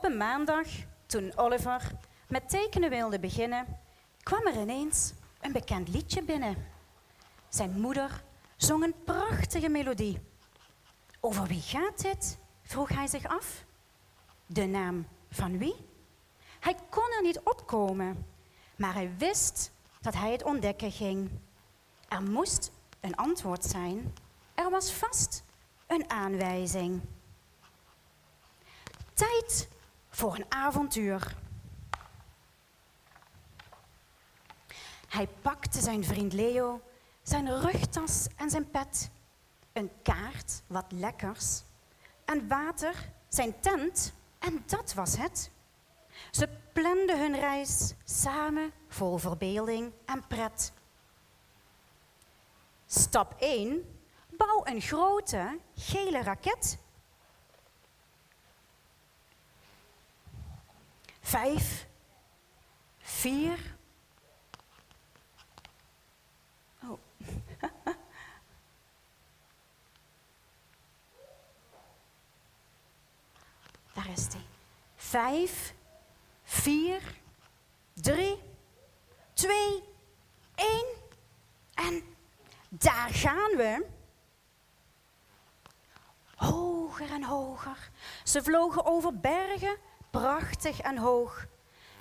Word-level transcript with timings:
Op 0.00 0.06
een 0.06 0.16
maandag, 0.16 0.66
toen 1.06 1.36
Oliver 1.36 1.92
met 2.28 2.48
tekenen 2.48 2.90
wilde 2.90 3.18
beginnen, 3.18 3.66
kwam 4.22 4.46
er 4.46 4.60
ineens 4.60 5.12
een 5.40 5.52
bekend 5.52 5.88
liedje 5.88 6.22
binnen. 6.22 6.66
Zijn 7.48 7.80
moeder 7.80 8.22
zong 8.56 8.84
een 8.84 8.94
prachtige 9.04 9.68
melodie. 9.68 10.20
Over 11.20 11.46
wie 11.46 11.60
gaat 11.60 12.02
dit? 12.02 12.38
vroeg 12.62 12.88
hij 12.88 13.06
zich 13.06 13.26
af. 13.26 13.64
De 14.46 14.66
naam 14.66 15.06
van 15.30 15.58
wie? 15.58 15.74
Hij 16.60 16.76
kon 16.90 17.12
er 17.16 17.22
niet 17.22 17.40
opkomen, 17.40 18.26
maar 18.76 18.94
hij 18.94 19.10
wist 19.18 19.70
dat 20.00 20.14
hij 20.14 20.32
het 20.32 20.42
ontdekken 20.42 20.92
ging. 20.92 21.30
Er 22.08 22.22
moest 22.22 22.72
een 23.00 23.16
antwoord 23.16 23.64
zijn. 23.64 24.14
Er 24.54 24.70
was 24.70 24.92
vast 24.92 25.44
een 25.86 26.10
aanwijzing. 26.10 27.00
Tijd 29.14 29.68
voor 30.20 30.34
een 30.34 30.52
avontuur. 30.52 31.36
Hij 35.08 35.28
pakte 35.42 35.80
zijn 35.80 36.04
vriend 36.04 36.32
Leo, 36.32 36.80
zijn 37.22 37.60
rugtas 37.60 38.26
en 38.36 38.50
zijn 38.50 38.70
pet, 38.70 39.10
een 39.72 39.90
kaart, 40.02 40.62
wat 40.66 40.84
lekkers, 40.88 41.62
en 42.24 42.48
water, 42.48 43.12
zijn 43.28 43.60
tent, 43.60 44.12
en 44.38 44.62
dat 44.66 44.94
was 44.94 45.16
het. 45.16 45.50
Ze 46.30 46.48
planden 46.72 47.20
hun 47.20 47.40
reis 47.40 47.94
samen 48.04 48.72
vol 48.88 49.18
verbeelding 49.18 49.92
en 50.04 50.26
pret. 50.26 50.72
Stap 52.86 53.34
1. 53.38 53.98
Bouw 54.36 54.66
een 54.66 54.80
grote 54.80 55.58
gele 55.74 56.22
raket. 56.22 56.78
Vijf, 61.30 61.86
vier. 62.98 63.58
Oh. 66.82 66.98
Daar 73.94 74.10
is 74.10 74.26
hij. 74.32 74.46
Vijf, 74.96 75.74
vier, 76.42 77.02
drie, 77.94 78.42
twee, 79.32 79.84
één. 80.54 80.86
En 81.74 82.02
daar 82.68 83.10
gaan 83.10 83.56
we. 83.56 83.86
Hoger 86.34 87.10
en 87.10 87.24
hoger. 87.24 87.90
Ze 88.24 88.42
vlogen 88.42 88.84
over 88.84 89.20
bergen, 89.20 89.76
prachtig 90.10 90.80
en 90.80 90.98
hoog. 90.98 91.46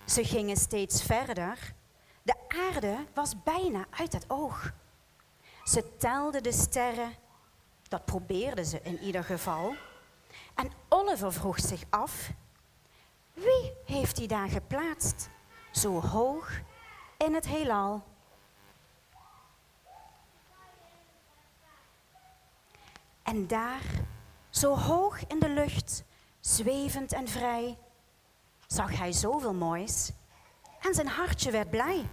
Ze 0.06 0.24
gingen 0.24 0.58
steeds 0.58 1.04
verder. 1.04 1.74
De 2.22 2.36
aarde 2.48 3.06
was 3.14 3.44
bijna 3.44 3.86
uit 3.90 4.14
het 4.14 4.26
oog. 4.28 4.72
Ze 5.64 5.98
telden 5.98 6.44
de 6.44 6.52
sterren. 6.52 7.14
Dat 7.88 8.06
probeerden 8.06 8.66
ze 8.66 8.82
in 8.82 9.00
ieder 9.00 9.24
geval. 9.24 9.76
En 10.56 10.72
Oliver 10.90 11.34
vroeg 11.34 11.60
zich 11.60 11.84
af: 11.90 12.30
wie 13.34 13.74
heeft 13.86 14.16
die 14.16 14.28
daar 14.28 14.50
geplaatst, 14.50 15.30
zo 15.72 16.02
hoog 16.02 16.52
in 17.18 17.34
het 17.34 17.48
heelal? 17.48 18.04
En 23.24 23.48
daar, 23.48 23.82
zo 24.50 24.76
hoog 24.76 25.28
in 25.28 25.40
de 25.40 25.50
lucht, 25.50 26.04
zwevend 26.40 27.14
en 27.14 27.28
vrij, 27.28 27.78
zag 28.72 28.98
hij 28.98 29.12
zoveel 29.12 29.54
moois 29.54 30.12
en 30.80 30.94
zijn 30.94 31.08
hartje 31.08 31.52
werd 31.52 31.70
blij. 31.70 32.06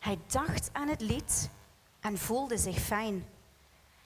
Hij 0.00 0.18
dacht 0.26 0.70
aan 0.72 0.88
het 0.88 1.00
lied 1.00 1.50
en 2.00 2.18
voelde 2.18 2.58
zich 2.58 2.78
fijn. 2.78 3.26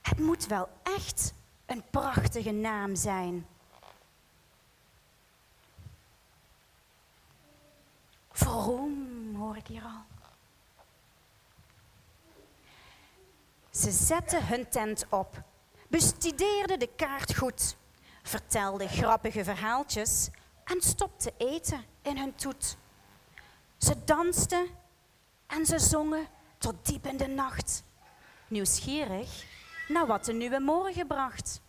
Het 0.02 0.18
moet 0.18 0.46
wel 0.46 0.68
echt 0.82 1.34
een 1.66 1.84
prachtige 1.90 2.50
naam 2.50 2.96
zijn. 2.96 3.46
Vroom, 8.30 9.34
hoor 9.36 9.56
ik 9.56 9.66
hier 9.66 9.82
al. 9.82 10.02
Ze 13.70 13.90
zetten 13.90 14.46
hun 14.46 14.68
tent 14.68 15.06
op, 15.08 15.42
bestudeerden 15.88 16.78
de 16.78 16.90
kaart 16.96 17.36
goed, 17.36 17.76
vertelden 18.22 18.88
grappige 18.88 19.44
verhaaltjes 19.44 20.30
en 20.64 20.80
stopten 20.80 21.32
eten 21.36 21.84
in 22.02 22.18
hun 22.18 22.34
toet. 22.34 22.76
Ze 23.76 24.04
dansten 24.04 24.66
en 25.46 25.66
ze 25.66 25.78
zongen 25.78 26.26
tot 26.58 26.74
diep 26.86 27.06
in 27.06 27.16
de 27.16 27.26
nacht, 27.26 27.82
nieuwsgierig 28.48 29.44
naar 29.88 30.06
wat 30.06 30.24
de 30.24 30.32
nieuwe 30.32 30.60
morgen 30.60 31.06
bracht. 31.06 31.60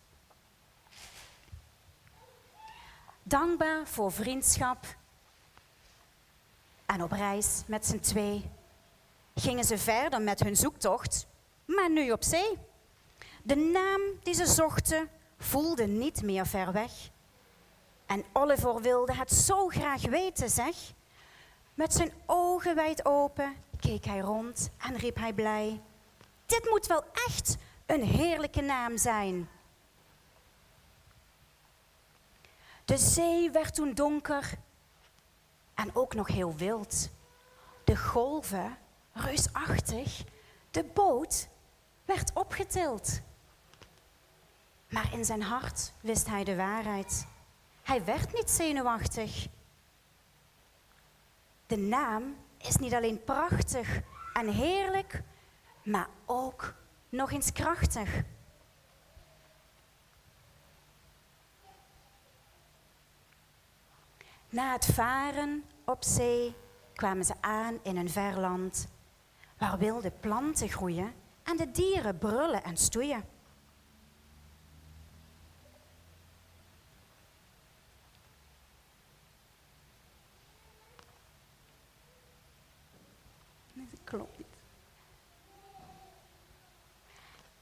Dankbaar 3.22 3.86
voor 3.86 4.12
vriendschap 4.12 4.96
en 6.86 7.02
op 7.02 7.12
reis 7.12 7.62
met 7.66 7.86
z'n 7.86 8.00
twee 8.00 8.50
gingen 9.34 9.64
ze 9.64 9.78
verder 9.78 10.22
met 10.22 10.40
hun 10.40 10.56
zoektocht, 10.56 11.26
maar 11.64 11.90
nu 11.90 12.10
op 12.10 12.22
zee. 12.22 12.58
De 13.42 13.56
naam 13.56 14.00
die 14.22 14.34
ze 14.34 14.46
zochten 14.46 15.08
voelde 15.38 15.86
niet 15.86 16.22
meer 16.22 16.46
ver 16.46 16.72
weg. 16.72 17.10
En 18.06 18.24
Oliver 18.32 18.80
wilde 18.80 19.14
het 19.14 19.32
zo 19.32 19.68
graag 19.68 20.02
weten, 20.02 20.50
zeg. 20.50 20.76
Met 21.74 21.92
zijn 21.92 22.12
ogen 22.26 22.74
wijd 22.74 23.04
open 23.04 23.56
keek 23.80 24.04
hij 24.04 24.18
rond 24.18 24.70
en 24.78 24.96
riep 24.96 25.16
hij 25.16 25.32
blij. 25.32 25.80
Dit 26.46 26.68
moet 26.70 26.86
wel 26.86 27.04
echt 27.28 27.56
een 27.86 28.02
heerlijke 28.02 28.60
naam 28.60 28.98
zijn. 28.98 29.48
De 32.84 32.96
zee 32.96 33.50
werd 33.50 33.74
toen 33.74 33.94
donker 33.94 34.58
en 35.74 35.94
ook 35.94 36.14
nog 36.14 36.28
heel 36.28 36.54
wild. 36.54 37.08
De 37.84 37.96
golven, 37.96 38.78
reusachtig, 39.12 40.24
de 40.70 40.84
boot 40.84 41.48
werd 42.04 42.32
opgetild. 42.34 43.20
Maar 44.88 45.12
in 45.12 45.24
zijn 45.24 45.42
hart 45.42 45.92
wist 46.00 46.26
hij 46.26 46.44
de 46.44 46.56
waarheid. 46.56 47.26
Hij 47.86 48.04
werd 48.04 48.32
niet 48.32 48.50
zenuwachtig. 48.50 49.46
De 51.66 51.76
naam 51.76 52.36
is 52.58 52.76
niet 52.76 52.94
alleen 52.94 53.24
prachtig 53.24 54.00
en 54.32 54.48
heerlijk, 54.48 55.22
maar 55.84 56.08
ook 56.24 56.74
nog 57.08 57.30
eens 57.30 57.52
krachtig. 57.52 58.22
Na 64.48 64.72
het 64.72 64.86
varen 64.86 65.64
op 65.84 66.04
zee 66.04 66.54
kwamen 66.94 67.24
ze 67.24 67.34
aan 67.40 67.78
in 67.82 67.96
een 67.96 68.10
ver 68.10 68.40
land, 68.40 68.88
waar 69.58 69.78
wilde 69.78 70.10
planten 70.10 70.68
groeien 70.68 71.12
en 71.42 71.56
de 71.56 71.70
dieren 71.70 72.18
brullen 72.18 72.64
en 72.64 72.76
stoeien. 72.76 73.24
klopt 84.06 84.38
niet. 84.38 84.46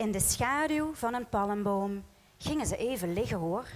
In 0.05 0.13
de 0.13 0.21
schaduw 0.21 0.95
van 0.95 1.15
een 1.15 1.29
palmboom 1.29 2.05
gingen 2.39 2.67
ze 2.67 2.77
even 2.77 3.13
liggen 3.13 3.39
hoor. 3.39 3.67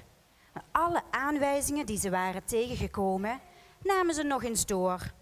Alle 0.73 1.03
aanwijzingen 1.11 1.87
die 1.87 1.99
ze 1.99 2.11
waren 2.11 2.45
tegengekomen, 2.45 3.41
namen 3.83 4.15
ze 4.15 4.23
nog 4.23 4.43
eens 4.43 4.67
door. 4.67 5.13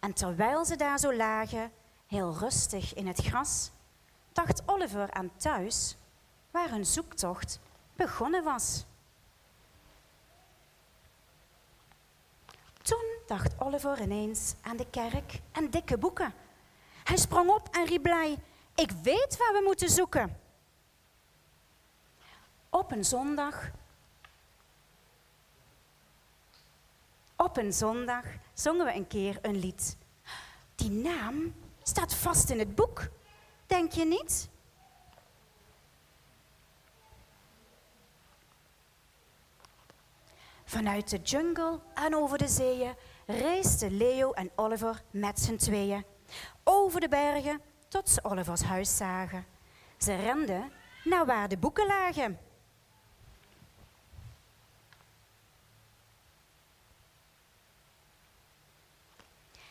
En 0.00 0.12
terwijl 0.12 0.64
ze 0.64 0.76
daar 0.76 0.98
zo 0.98 1.14
lagen, 1.14 1.72
heel 2.06 2.36
rustig 2.38 2.94
in 2.94 3.06
het 3.06 3.20
gras, 3.20 3.70
dacht 4.32 4.62
Oliver 4.66 5.12
aan 5.12 5.30
thuis, 5.36 5.96
waar 6.50 6.70
hun 6.70 6.86
zoektocht 6.86 7.60
begonnen 7.96 8.44
was. 8.44 8.84
Toen 12.82 13.18
dacht 13.26 13.60
Oliver 13.60 14.00
ineens 14.00 14.54
aan 14.62 14.76
de 14.76 14.86
kerk 14.90 15.40
en 15.52 15.70
dikke 15.70 15.98
boeken. 15.98 16.34
Hij 17.04 17.16
sprong 17.16 17.50
op 17.50 17.68
en 17.70 17.86
riep 17.86 18.02
blij: 18.02 18.38
Ik 18.74 18.90
weet 18.90 19.36
waar 19.36 19.52
we 19.52 19.62
moeten 19.64 19.88
zoeken. 19.88 20.40
Op 22.70 22.90
een 22.90 23.04
zondag 23.04 23.70
Op 27.36 27.56
een 27.56 27.72
zondag 27.72 28.24
zongen 28.52 28.86
we 28.86 28.94
een 28.94 29.06
keer 29.06 29.38
een 29.42 29.56
lied. 29.56 29.96
Die 30.74 30.90
naam 30.90 31.54
staat 31.82 32.14
vast 32.14 32.50
in 32.50 32.58
het 32.58 32.74
boek, 32.74 33.08
denk 33.66 33.92
je 33.92 34.04
niet? 34.04 34.48
Vanuit 40.64 41.10
de 41.10 41.18
jungle 41.18 41.80
en 41.94 42.16
over 42.16 42.38
de 42.38 42.48
zeeën 42.48 42.94
reisden 43.26 43.96
Leo 43.96 44.32
en 44.32 44.50
Oliver 44.54 45.02
met 45.10 45.40
z'n 45.40 45.56
tweeën. 45.56 46.04
Over 46.64 47.00
de 47.00 47.08
bergen 47.08 47.60
tot 47.94 48.08
ze 48.08 48.24
Olivers 48.24 48.62
huis 48.62 48.96
zagen. 48.96 49.46
Ze 49.98 50.14
renden 50.14 50.72
naar 51.04 51.26
waar 51.26 51.48
de 51.48 51.56
boeken 51.56 51.86
lagen. 51.86 52.38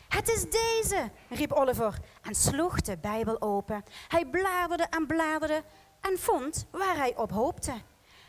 Het 0.08 0.28
is 0.28 0.50
deze, 0.50 1.10
riep 1.28 1.52
Oliver 1.52 1.98
en 2.22 2.34
sloeg 2.34 2.80
de 2.80 2.96
Bijbel 2.96 3.40
open. 3.40 3.84
Hij 4.08 4.26
bladerde 4.26 4.86
en 4.90 5.06
bladerde 5.06 5.62
en 6.00 6.18
vond 6.18 6.66
waar 6.70 6.96
hij 6.96 7.16
op 7.16 7.30
hoopte. 7.30 7.74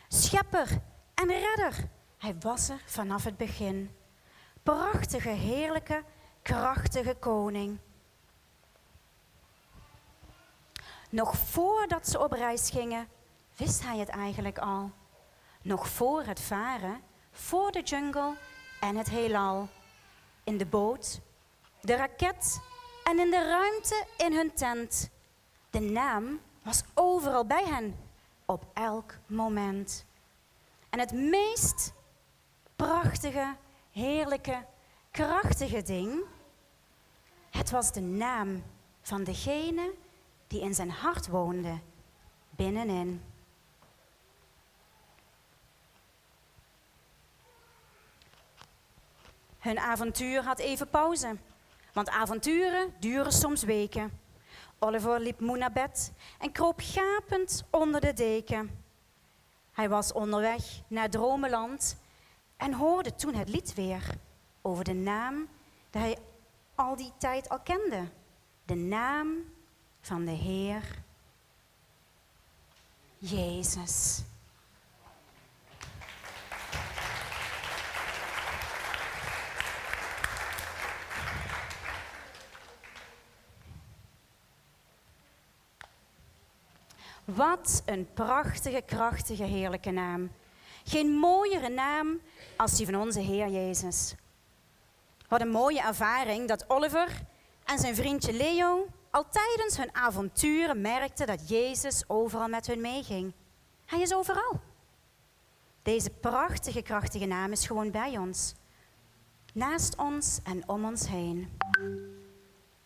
Schepper 0.07 0.67
en 1.13 1.27
redder, 1.27 1.87
hij 2.17 2.35
was 2.39 2.69
er 2.69 2.81
vanaf 2.85 3.23
het 3.23 3.37
begin. 3.37 3.95
Prachtige, 4.63 5.29
heerlijke, 5.29 6.03
krachtige 6.41 7.15
koning. 7.19 7.79
Nog 11.15 11.37
voordat 11.37 12.07
ze 12.07 12.19
op 12.19 12.31
reis 12.31 12.69
gingen, 12.69 13.07
wist 13.57 13.83
hij 13.83 13.97
het 13.97 14.09
eigenlijk 14.09 14.57
al. 14.57 14.91
Nog 15.61 15.87
voor 15.87 16.23
het 16.23 16.39
varen, 16.41 17.01
voor 17.31 17.71
de 17.71 17.81
jungle 17.81 18.33
en 18.79 18.95
het 18.95 19.09
heelal. 19.09 19.67
In 20.43 20.57
de 20.57 20.65
boot, 20.65 21.21
de 21.81 21.95
raket 21.95 22.61
en 23.03 23.19
in 23.19 23.29
de 23.29 23.47
ruimte 23.47 24.05
in 24.17 24.33
hun 24.33 24.53
tent. 24.53 25.09
De 25.69 25.79
naam 25.79 26.39
was 26.63 26.83
overal 26.93 27.45
bij 27.45 27.63
hen, 27.63 27.99
op 28.45 28.65
elk 28.73 29.17
moment. 29.25 30.05
En 30.89 30.99
het 30.99 31.11
meest 31.11 31.93
prachtige, 32.75 33.55
heerlijke, 33.91 34.65
krachtige 35.11 35.81
ding, 35.81 36.23
het 37.49 37.71
was 37.71 37.91
de 37.91 38.01
naam 38.01 38.63
van 39.01 39.23
degene 39.23 39.93
die 40.47 40.61
in 40.61 40.73
zijn 40.73 40.89
hart 40.89 41.27
woonde, 41.27 41.79
binnenin. 42.49 43.23
Hun 49.59 49.79
avontuur 49.79 50.43
had 50.43 50.59
even 50.59 50.89
pauze, 50.89 51.37
want 51.93 52.09
avonturen 52.09 52.93
duren 52.99 53.31
soms 53.31 53.63
weken. 53.63 54.19
Oliver 54.79 55.19
liep 55.19 55.39
moe 55.39 55.57
naar 55.57 55.71
bed 55.71 56.11
en 56.39 56.51
kroop 56.51 56.79
gapend 56.83 57.63
onder 57.69 58.01
de 58.01 58.13
deken. 58.13 58.83
Hij 59.71 59.89
was 59.89 60.11
onderweg 60.13 60.81
naar 60.87 61.09
Dromenland 61.09 61.97
en 62.57 62.73
hoorde 62.73 63.15
toen 63.15 63.33
het 63.33 63.49
lied 63.49 63.73
weer 63.73 64.09
over 64.61 64.83
de 64.83 64.93
naam 64.93 65.47
die 65.89 66.01
hij 66.01 66.17
al 66.75 66.95
die 66.95 67.11
tijd 67.17 67.49
al 67.49 67.59
kende. 67.59 68.07
De 68.65 68.75
naam 68.75 69.27
van 70.05 70.25
de 70.25 70.31
Heer 70.31 70.81
Jezus. 73.17 74.21
Wat 87.23 87.83
een 87.85 88.07
prachtige, 88.13 88.81
krachtige, 88.85 89.43
heerlijke 89.43 89.91
naam. 89.91 90.31
Geen 90.83 91.11
mooiere 91.11 91.69
naam 91.69 92.19
als 92.55 92.75
die 92.75 92.85
van 92.85 92.95
onze 92.95 93.19
Heer 93.19 93.47
Jezus. 93.47 94.15
Wat 95.27 95.41
een 95.41 95.51
mooie 95.51 95.81
ervaring 95.81 96.47
dat 96.47 96.69
Oliver 96.69 97.21
en 97.63 97.79
zijn 97.79 97.95
vriendje 97.95 98.33
Leo 98.33 98.87
al 99.15 99.29
tijdens 99.29 99.77
hun 99.77 99.95
avonturen 99.95 100.81
merkten 100.81 101.27
dat 101.27 101.49
Jezus 101.49 102.03
overal 102.07 102.47
met 102.47 102.67
hun 102.67 102.81
meeging. 102.81 103.33
Hij 103.85 104.01
is 104.01 104.13
overal. 104.13 104.59
Deze 105.81 106.09
prachtige, 106.09 106.81
krachtige 106.81 107.25
naam 107.25 107.51
is 107.51 107.67
gewoon 107.67 107.91
bij 107.91 108.17
ons. 108.17 108.53
Naast 109.53 109.95
ons 109.97 110.39
en 110.43 110.69
om 110.69 110.85
ons 110.85 111.07
heen. 111.07 111.57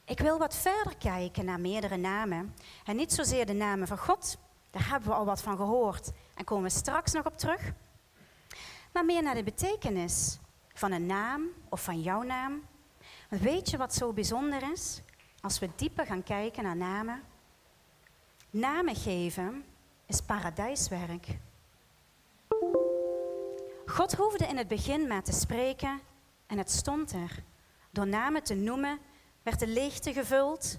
Ik 0.06 0.20
wil 0.20 0.38
wat 0.38 0.56
verder 0.56 0.98
kijken 0.98 1.46
naar 1.46 1.60
meerdere 1.60 1.98
namen. 1.98 2.56
En 2.84 2.96
niet 2.96 3.14
zozeer 3.14 3.46
de 3.46 3.54
namen 3.54 3.88
van 3.88 3.98
God, 3.98 4.38
daar 4.72 4.90
hebben 4.90 5.10
we 5.10 5.16
al 5.16 5.26
wat 5.26 5.42
van 5.42 5.56
gehoord 5.56 6.12
en 6.36 6.44
komen 6.44 6.64
we 6.64 6.78
straks 6.78 7.12
nog 7.12 7.26
op 7.26 7.38
terug. 7.38 7.72
Maar 8.94 9.06
meer 9.06 9.24
naar 9.24 9.36
de 9.36 9.44
betekenis 9.44 10.40
van 10.74 10.92
een 10.92 11.06
naam 11.06 11.44
of 11.70 11.84
van 11.84 12.02
jouw 12.02 12.22
naam. 12.22 12.66
Weet 13.30 13.70
je 13.70 13.78
wat 13.78 13.94
zo 13.94 14.14
bijzonder 14.14 14.72
is? 14.72 15.02
Als 15.42 15.60
we 15.60 15.70
dieper 15.76 16.06
gaan 16.06 16.24
kijken 16.24 16.64
naar 16.64 16.76
namen. 16.76 17.24
Namen 18.50 18.96
geven 18.96 19.66
is 20.06 20.22
paradijswerk. 20.22 21.38
God 23.86 24.14
hoefde 24.14 24.46
in 24.46 24.58
het 24.58 24.68
begin 24.68 25.08
maar 25.08 25.24
te 25.24 25.32
spreken 25.32 26.00
en 26.48 26.58
het 26.58 26.72
stond 26.72 27.12
er. 27.12 27.44
Door 27.90 28.08
namen 28.08 28.44
te 28.44 28.54
noemen 28.54 29.00
werd 29.44 29.60
de 29.60 29.68
leegte 29.68 30.14
gevuld, 30.14 30.78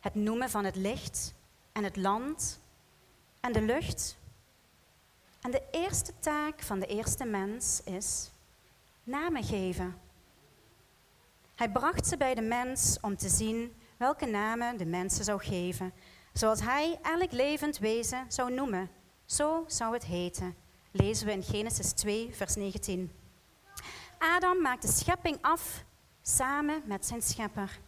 het 0.00 0.14
noemen 0.14 0.50
van 0.50 0.64
het 0.64 0.76
licht 0.76 1.34
en 1.72 1.84
het 1.84 1.96
land 1.96 2.60
en 3.40 3.52
de 3.52 3.62
lucht. 3.62 4.16
En 5.40 5.50
de 5.50 5.62
eerste 5.70 6.12
taak 6.18 6.62
van 6.62 6.78
de 6.78 6.86
eerste 6.86 7.24
mens 7.24 7.82
is 7.84 8.30
namen 9.02 9.44
geven. 9.44 9.98
Hij 11.54 11.70
bracht 11.70 12.06
ze 12.06 12.16
bij 12.16 12.34
de 12.34 12.42
mens 12.42 12.98
om 13.00 13.16
te 13.16 13.28
zien 13.28 13.74
welke 13.96 14.26
namen 14.26 14.76
de 14.76 14.86
mensen 14.86 15.24
zou 15.24 15.42
geven, 15.42 15.92
zoals 16.32 16.60
hij 16.60 16.98
elk 17.02 17.32
levend 17.32 17.78
wezen 17.78 18.24
zou 18.28 18.52
noemen. 18.52 18.90
Zo 19.24 19.64
zou 19.66 19.92
het 19.92 20.04
heten. 20.04 20.56
Lezen 20.90 21.26
we 21.26 21.32
in 21.32 21.42
Genesis 21.42 21.92
2, 21.92 22.34
vers 22.34 22.54
19. 22.54 23.12
Adam 24.18 24.60
maakt 24.60 24.82
de 24.82 24.88
schepping 24.88 25.38
af 25.40 25.84
samen 26.22 26.82
met 26.84 27.06
zijn 27.06 27.22
schepper. 27.22 27.78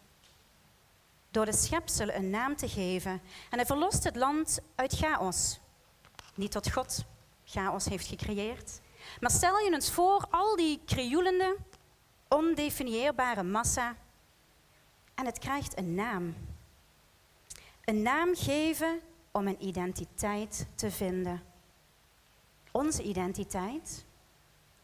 Door 1.30 1.44
de 1.44 1.52
schepsel 1.52 2.08
een 2.10 2.30
naam 2.30 2.56
te 2.56 2.68
geven. 2.68 3.12
En 3.50 3.58
hij 3.58 3.66
verlost 3.66 4.04
het 4.04 4.16
land 4.16 4.58
uit 4.74 4.92
chaos. 4.92 5.60
Niet 6.34 6.50
tot 6.50 6.72
God 6.72 7.04
chaos 7.44 7.84
heeft 7.84 8.06
gecreëerd. 8.06 8.80
Maar 9.20 9.30
stel 9.30 9.58
je 9.58 9.72
eens 9.72 9.92
voor 9.92 10.26
al 10.30 10.56
die 10.56 10.80
krioelende, 10.84 11.56
ondefinieerbare 12.28 13.42
massa 13.42 13.96
en 15.18 15.26
het 15.26 15.38
krijgt 15.38 15.78
een 15.78 15.94
naam. 15.94 16.34
Een 17.84 18.02
naam 18.02 18.34
geven 18.34 19.00
om 19.30 19.46
een 19.46 19.64
identiteit 19.64 20.66
te 20.74 20.90
vinden. 20.90 21.42
Onze 22.70 23.02
identiteit, 23.02 24.04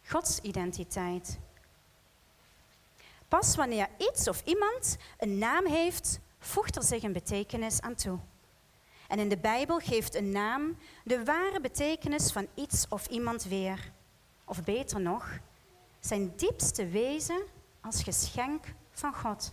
Gods 0.04 0.40
identiteit. 0.40 1.38
Pas 3.28 3.56
wanneer 3.56 3.88
iets 3.98 4.28
of 4.28 4.42
iemand 4.44 4.96
een 5.18 5.38
naam 5.38 5.66
heeft, 5.66 6.20
voegt 6.38 6.76
er 6.76 6.82
zich 6.82 7.02
een 7.02 7.12
betekenis 7.12 7.80
aan 7.80 7.94
toe. 7.94 8.18
En 9.08 9.18
in 9.18 9.28
de 9.28 9.38
Bijbel 9.38 9.78
geeft 9.78 10.14
een 10.14 10.30
naam 10.30 10.76
de 11.04 11.24
ware 11.24 11.60
betekenis 11.60 12.32
van 12.32 12.46
iets 12.54 12.86
of 12.88 13.06
iemand 13.06 13.44
weer. 13.44 13.92
Of 14.44 14.64
beter 14.64 15.00
nog, 15.00 15.38
zijn 16.00 16.32
diepste 16.36 16.86
wezen 16.86 17.42
als 17.80 18.02
geschenk 18.02 18.64
van 18.92 19.14
God. 19.14 19.52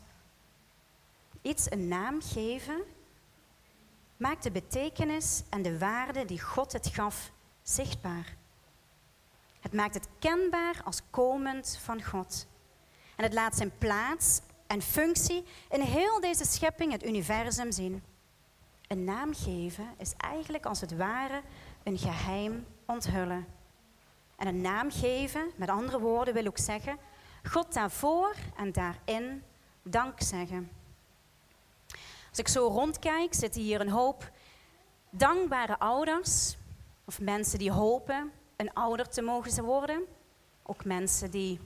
Iets 1.41 1.71
een 1.71 1.87
naam 1.87 2.21
geven 2.21 2.83
maakt 4.17 4.43
de 4.43 4.51
betekenis 4.51 5.43
en 5.49 5.61
de 5.61 5.77
waarde 5.77 6.25
die 6.25 6.41
God 6.41 6.71
het 6.71 6.87
gaf 6.87 7.31
zichtbaar. 7.61 8.35
Het 9.59 9.73
maakt 9.73 9.93
het 9.93 10.07
kenbaar 10.19 10.81
als 10.83 11.01
komend 11.09 11.79
van 11.83 12.03
God. 12.03 12.47
En 13.15 13.23
het 13.23 13.33
laat 13.33 13.55
zijn 13.55 13.77
plaats 13.77 14.41
en 14.67 14.81
functie 14.81 15.43
in 15.69 15.81
heel 15.81 16.19
deze 16.19 16.45
schepping, 16.45 16.91
het 16.91 17.05
universum, 17.05 17.71
zien. 17.71 18.03
Een 18.87 19.03
naam 19.03 19.33
geven 19.33 19.87
is 19.97 20.13
eigenlijk 20.17 20.65
als 20.65 20.81
het 20.81 20.95
ware 20.95 21.41
een 21.83 21.97
geheim 21.97 22.65
onthullen. 22.85 23.45
En 24.35 24.47
een 24.47 24.61
naam 24.61 24.91
geven, 24.91 25.51
met 25.55 25.69
andere 25.69 25.99
woorden, 25.99 26.33
wil 26.33 26.47
ook 26.47 26.57
zeggen 26.57 26.97
God 27.43 27.73
daarvoor 27.73 28.35
en 28.55 28.71
daarin 28.71 29.43
dank 29.83 30.21
zeggen. 30.21 30.69
Als 32.31 32.39
ik 32.39 32.47
zo 32.47 32.67
rondkijk, 32.67 33.33
zitten 33.33 33.61
hier 33.61 33.81
een 33.81 33.89
hoop 33.89 34.31
dankbare 35.09 35.79
ouders. 35.79 36.57
Of 37.05 37.19
mensen 37.19 37.59
die 37.59 37.71
hopen 37.71 38.31
een 38.55 38.73
ouder 38.73 39.09
te 39.09 39.21
mogen 39.21 39.63
worden. 39.63 40.03
Ook 40.63 40.85
mensen 40.85 41.31
die 41.31 41.59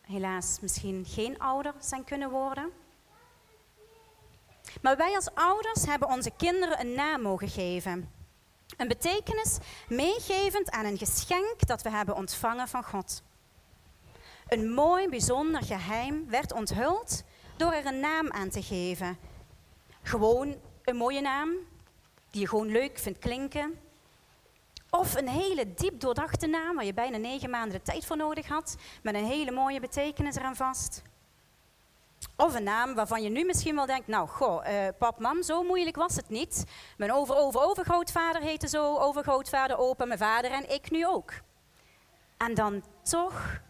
helaas 0.00 0.58
misschien 0.60 1.04
geen 1.08 1.38
ouder 1.38 1.74
zijn 1.78 2.04
kunnen 2.04 2.30
worden. 2.30 2.70
Maar 4.82 4.96
wij 4.96 5.14
als 5.14 5.34
ouders 5.34 5.86
hebben 5.86 6.08
onze 6.08 6.30
kinderen 6.36 6.80
een 6.80 6.94
naam 6.94 7.22
mogen 7.22 7.48
geven. 7.48 8.12
Een 8.76 8.88
betekenis 8.88 9.58
meegevend 9.88 10.70
aan 10.70 10.84
een 10.84 10.98
geschenk 10.98 11.66
dat 11.66 11.82
we 11.82 11.90
hebben 11.90 12.16
ontvangen 12.16 12.68
van 12.68 12.84
God. 12.84 13.22
Een 14.48 14.72
mooi, 14.72 15.08
bijzonder 15.08 15.62
geheim 15.62 16.28
werd 16.28 16.52
onthuld 16.52 17.22
door 17.56 17.72
er 17.72 17.86
een 17.86 18.00
naam 18.00 18.30
aan 18.30 18.48
te 18.48 18.62
geven. 18.62 19.18
Gewoon 20.02 20.56
een 20.84 20.96
mooie 20.96 21.20
naam, 21.20 21.50
die 22.30 22.40
je 22.40 22.48
gewoon 22.48 22.68
leuk 22.68 22.98
vindt 22.98 23.18
klinken. 23.18 23.78
Of 24.90 25.14
een 25.14 25.28
hele 25.28 25.74
diep 25.74 26.00
doordachte 26.00 26.46
naam, 26.46 26.74
waar 26.74 26.84
je 26.84 26.94
bijna 26.94 27.16
negen 27.16 27.50
maanden 27.50 27.78
de 27.78 27.82
tijd 27.82 28.06
voor 28.06 28.16
nodig 28.16 28.48
had, 28.48 28.76
met 29.02 29.14
een 29.14 29.24
hele 29.24 29.50
mooie 29.50 29.80
betekenis 29.80 30.36
eraan 30.36 30.56
vast. 30.56 31.02
Of 32.36 32.54
een 32.54 32.62
naam 32.62 32.94
waarvan 32.94 33.22
je 33.22 33.28
nu 33.28 33.44
misschien 33.44 33.74
wel 33.74 33.86
denkt, 33.86 34.06
nou 34.06 34.28
goh, 34.28 34.66
uh, 34.66 34.88
pap, 34.98 35.18
mam, 35.18 35.42
zo 35.42 35.62
moeilijk 35.62 35.96
was 35.96 36.16
het 36.16 36.28
niet. 36.28 36.64
Mijn 36.96 37.12
over, 37.12 37.36
over, 37.36 37.60
overgrootvader 37.60 38.42
heette 38.42 38.68
zo, 38.68 38.96
overgrootvader, 38.96 39.78
opa, 39.78 40.04
mijn 40.04 40.18
vader 40.18 40.50
en 40.50 40.70
ik 40.70 40.90
nu 40.90 41.06
ook. 41.06 41.32
En 42.36 42.54
dan 42.54 42.82
toch 43.02 43.60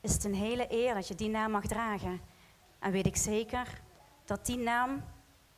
is 0.00 0.12
het 0.12 0.24
een 0.24 0.34
hele 0.34 0.66
eer 0.68 0.94
dat 0.94 1.08
je 1.08 1.14
die 1.14 1.28
naam 1.28 1.50
mag 1.50 1.66
dragen. 1.66 2.20
En 2.78 2.92
weet 2.92 3.06
ik 3.06 3.16
zeker 3.16 3.80
dat 4.24 4.46
die 4.46 4.58
naam 4.58 5.04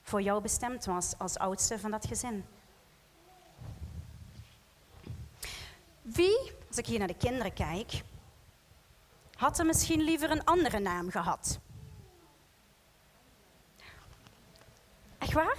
voor 0.09 0.23
jou 0.23 0.43
bestemd 0.43 0.85
was 0.85 1.19
als 1.19 1.39
oudste 1.39 1.79
van 1.79 1.91
dat 1.91 2.07
gezin. 2.07 2.45
Wie, 6.03 6.53
als 6.69 6.77
ik 6.79 6.87
hier 6.87 6.99
naar 6.99 7.09
de 7.09 7.17
kinderen 7.17 7.53
kijk, 7.53 8.03
had 9.35 9.59
er 9.59 9.67
misschien 9.67 10.01
liever 10.01 10.31
een 10.31 10.45
andere 10.45 10.79
naam 10.79 11.11
gehad? 11.11 11.59
Echt 15.19 15.33
waar? 15.33 15.57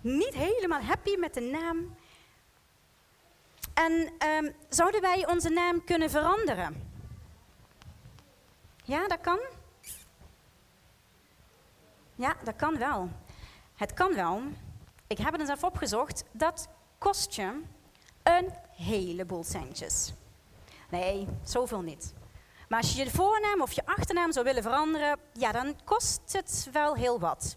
Niet 0.00 0.34
helemaal 0.34 0.80
happy 0.82 1.16
met 1.16 1.34
de 1.34 1.40
naam. 1.40 1.96
En 3.74 4.12
um, 4.28 4.54
zouden 4.68 5.00
wij 5.00 5.26
onze 5.26 5.48
naam 5.48 5.84
kunnen 5.84 6.10
veranderen? 6.10 6.92
Ja, 8.84 9.08
dat 9.08 9.20
kan. 9.20 9.38
Ja, 12.14 12.36
dat 12.44 12.56
kan 12.56 12.78
wel. 12.78 13.10
Het 13.80 13.94
kan 13.94 14.14
wel. 14.14 14.42
Ik 15.06 15.18
heb 15.18 15.32
het 15.32 15.40
eens 15.40 15.50
even 15.50 15.68
opgezocht. 15.68 16.24
Dat 16.32 16.68
kost 16.98 17.34
je 17.34 17.62
een 18.22 18.50
heleboel 18.70 19.44
centjes. 19.44 20.12
Nee, 20.90 21.28
zoveel 21.42 21.80
niet. 21.80 22.14
Maar 22.68 22.80
als 22.80 22.92
je 22.92 23.04
je 23.04 23.10
voornaam 23.10 23.60
of 23.60 23.72
je 23.72 23.86
achternaam 23.86 24.32
zou 24.32 24.44
willen 24.44 24.62
veranderen, 24.62 25.18
ja, 25.32 25.52
dan 25.52 25.76
kost 25.84 26.20
het 26.32 26.68
wel 26.72 26.94
heel 26.94 27.20
wat. 27.20 27.56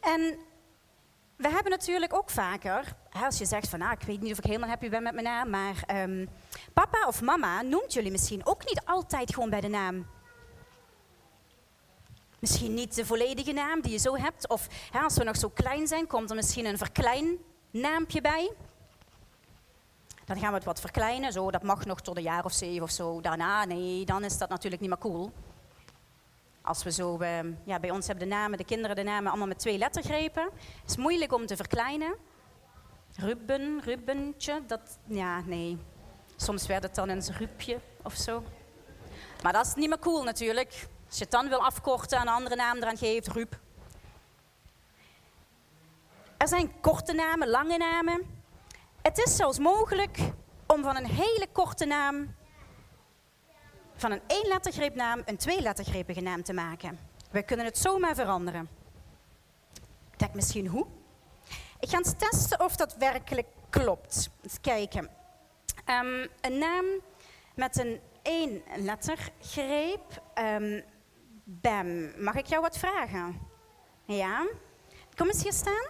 En 0.00 0.38
we 1.36 1.48
hebben 1.48 1.70
natuurlijk 1.70 2.14
ook 2.14 2.30
vaker, 2.30 2.96
als 3.10 3.38
je 3.38 3.44
zegt 3.44 3.68
van, 3.68 3.78
nou, 3.78 3.92
ik 3.92 4.02
weet 4.02 4.20
niet 4.20 4.32
of 4.32 4.38
ik 4.38 4.44
helemaal 4.44 4.68
happy 4.68 4.88
ben 4.88 5.02
met 5.02 5.12
mijn 5.12 5.26
naam, 5.26 5.50
maar 5.50 6.02
um, 6.02 6.28
papa 6.72 7.06
of 7.06 7.22
mama 7.22 7.62
noemt 7.62 7.92
jullie 7.92 8.10
misschien 8.10 8.46
ook 8.46 8.64
niet 8.64 8.84
altijd 8.84 9.34
gewoon 9.34 9.50
bij 9.50 9.60
de 9.60 9.68
naam. 9.68 10.06
Misschien 12.40 12.74
niet 12.74 12.94
de 12.94 13.06
volledige 13.06 13.52
naam 13.52 13.80
die 13.80 13.92
je 13.92 13.98
zo 13.98 14.16
hebt, 14.16 14.48
of 14.48 14.66
hè, 14.90 15.00
als 15.00 15.16
we 15.16 15.24
nog 15.24 15.36
zo 15.36 15.48
klein 15.48 15.86
zijn, 15.86 16.06
komt 16.06 16.30
er 16.30 16.36
misschien 16.36 16.66
een 16.66 16.78
verkleinnaampje 16.78 18.20
bij. 18.20 18.52
Dan 20.24 20.38
gaan 20.38 20.48
we 20.48 20.54
het 20.54 20.64
wat 20.64 20.80
verkleinen, 20.80 21.32
zo, 21.32 21.50
dat 21.50 21.62
mag 21.62 21.84
nog 21.84 22.00
tot 22.00 22.16
een 22.16 22.22
jaar 22.22 22.44
of 22.44 22.52
zeven 22.52 22.82
of 22.82 22.90
zo. 22.90 23.20
Daarna, 23.20 23.64
nee, 23.64 24.04
dan 24.04 24.24
is 24.24 24.38
dat 24.38 24.48
natuurlijk 24.48 24.80
niet 24.80 24.90
meer 24.90 24.98
cool. 24.98 25.32
Als 26.62 26.82
we 26.82 26.92
zo, 26.92 27.18
uh, 27.20 27.38
ja, 27.64 27.80
bij 27.80 27.90
ons 27.90 28.06
hebben 28.06 28.28
de 28.28 28.34
namen, 28.34 28.58
de 28.58 28.64
kinderen 28.64 28.96
de 28.96 29.02
namen 29.02 29.30
allemaal 29.30 29.46
met 29.46 29.58
twee 29.58 29.78
lettergrepen. 29.78 30.42
Het 30.80 30.90
is 30.90 30.96
moeilijk 30.96 31.32
om 31.32 31.46
te 31.46 31.56
verkleinen. 31.56 32.14
Ruben, 33.16 33.80
Rubentje, 33.84 34.62
dat, 34.66 34.98
ja, 35.06 35.40
nee. 35.40 35.78
Soms 36.36 36.66
werd 36.66 36.82
het 36.82 36.94
dan 36.94 37.08
een 37.08 37.22
Rupje 37.38 37.80
of 38.02 38.14
zo. 38.14 38.42
Maar 39.42 39.52
dat 39.52 39.66
is 39.66 39.74
niet 39.74 39.88
meer 39.88 39.98
cool 39.98 40.22
natuurlijk. 40.22 40.88
Dan 41.28 41.48
wil 41.48 41.64
afkorten 41.64 42.18
en 42.18 42.26
een 42.26 42.32
andere 42.32 42.56
naam 42.56 42.76
eraan 42.76 42.96
geeft, 42.96 43.28
Rup. 43.28 43.58
Er 46.36 46.48
zijn 46.48 46.80
korte 46.80 47.12
namen, 47.12 47.48
lange 47.48 47.76
namen. 47.76 48.42
Het 49.02 49.18
is 49.18 49.36
zelfs 49.36 49.58
mogelijk 49.58 50.18
om 50.66 50.82
van 50.82 50.96
een 50.96 51.06
hele 51.06 51.46
korte 51.52 51.84
naam 51.84 52.34
van 53.96 54.10
een 54.10 54.22
één 54.26 54.48
lettergreepnaam 54.48 55.22
een 55.24 55.36
twee 55.36 55.60
lettergrepige 55.60 56.20
naam 56.20 56.42
te 56.42 56.52
maken. 56.52 56.98
We 57.30 57.42
kunnen 57.42 57.66
het 57.66 57.78
zomaar 57.78 58.14
veranderen. 58.14 58.68
Kijk 60.16 60.34
misschien 60.34 60.66
hoe. 60.66 60.86
Ik 61.80 61.88
ga 61.88 61.96
eens 61.96 62.14
testen 62.16 62.60
of 62.60 62.76
dat 62.76 62.96
werkelijk 62.96 63.46
klopt. 63.70 64.30
Eens 64.42 64.60
kijken. 64.60 65.10
Um, 65.86 66.28
een 66.40 66.58
naam 66.58 66.84
met 67.54 67.78
een 67.78 68.00
één 68.22 68.62
lettergreep. 68.76 70.22
Um, 70.34 70.82
Bam, 71.52 72.22
mag 72.22 72.34
ik 72.34 72.46
jou 72.46 72.62
wat 72.62 72.78
vragen? 72.78 73.40
Ja? 74.04 74.46
Kom 75.16 75.26
eens 75.26 75.42
hier 75.42 75.52
staan. 75.52 75.88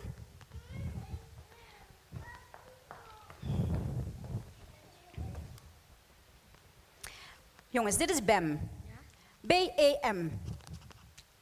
Jongens, 7.68 7.96
dit 7.96 8.10
is 8.10 8.24
BEM. 8.24 8.70
B-E-M. 9.46 10.30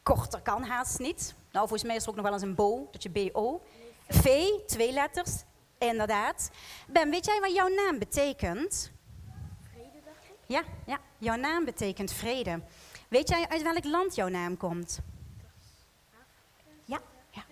Korter 0.02 0.40
kan 0.40 0.62
haast 0.62 0.98
niet. 0.98 1.34
Nou, 1.52 1.68
volgens 1.68 1.82
mij 1.82 1.96
is 1.96 2.02
er 2.02 2.08
ook 2.08 2.14
nog 2.14 2.24
wel 2.24 2.32
eens 2.32 2.42
een 2.42 2.54
BO, 2.54 2.88
dat 2.92 3.02
je 3.02 3.10
B-O. 3.10 3.62
V, 4.08 4.48
twee 4.66 4.92
letters, 4.92 5.44
inderdaad. 5.78 6.50
Ben, 6.86 7.10
weet 7.10 7.24
jij 7.24 7.40
wat 7.40 7.54
jouw 7.54 7.68
naam 7.68 7.98
betekent? 7.98 8.92
Vrede, 9.72 10.00
dacht 10.04 10.24
ik. 10.24 10.36
Ja, 10.46 10.62
ja, 10.86 10.98
jouw 11.18 11.36
naam 11.36 11.64
betekent 11.64 12.12
vrede. 12.12 12.60
Weet 13.08 13.28
jij 13.28 13.48
uit 13.48 13.62
welk 13.62 13.84
land 13.84 14.14
jouw 14.14 14.28
naam 14.28 14.56
komt? 14.56 15.00
Ja, 16.84 17.00
ja, 17.30 17.42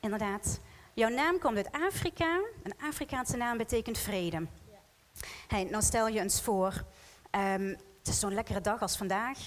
inderdaad. 0.00 0.60
Jouw 0.94 1.08
naam 1.08 1.38
komt 1.38 1.56
uit 1.56 1.72
Afrika. 1.72 2.40
Een 2.62 2.74
Afrikaanse 2.82 3.36
naam 3.36 3.56
betekent 3.56 3.98
vrede. 3.98 4.46
Hey, 5.48 5.64
nou 5.64 5.82
stel 5.82 6.08
je 6.08 6.20
eens 6.20 6.42
voor, 6.42 6.84
um, 7.30 7.68
het 7.98 8.08
is 8.08 8.18
zo'n 8.18 8.34
lekkere 8.34 8.60
dag 8.60 8.82
als 8.82 8.96
vandaag. 8.96 9.38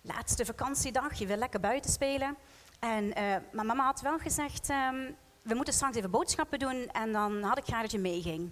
Laatste 0.00 0.44
vakantiedag, 0.44 1.14
je 1.14 1.26
wil 1.26 1.36
lekker 1.36 1.60
buiten 1.60 1.90
spelen. 1.90 2.36
En, 2.78 3.04
uh, 3.04 3.36
maar 3.52 3.66
mama 3.66 3.84
had 3.84 4.00
wel 4.00 4.18
gezegd, 4.18 4.70
um, 4.70 5.16
we 5.42 5.54
moeten 5.54 5.74
straks 5.74 5.96
even 5.96 6.10
boodschappen 6.10 6.58
doen 6.58 6.86
en 6.86 7.12
dan 7.12 7.42
had 7.42 7.58
ik 7.58 7.64
graag 7.64 7.82
dat 7.82 7.90
je 7.90 7.98
meeging. 7.98 8.50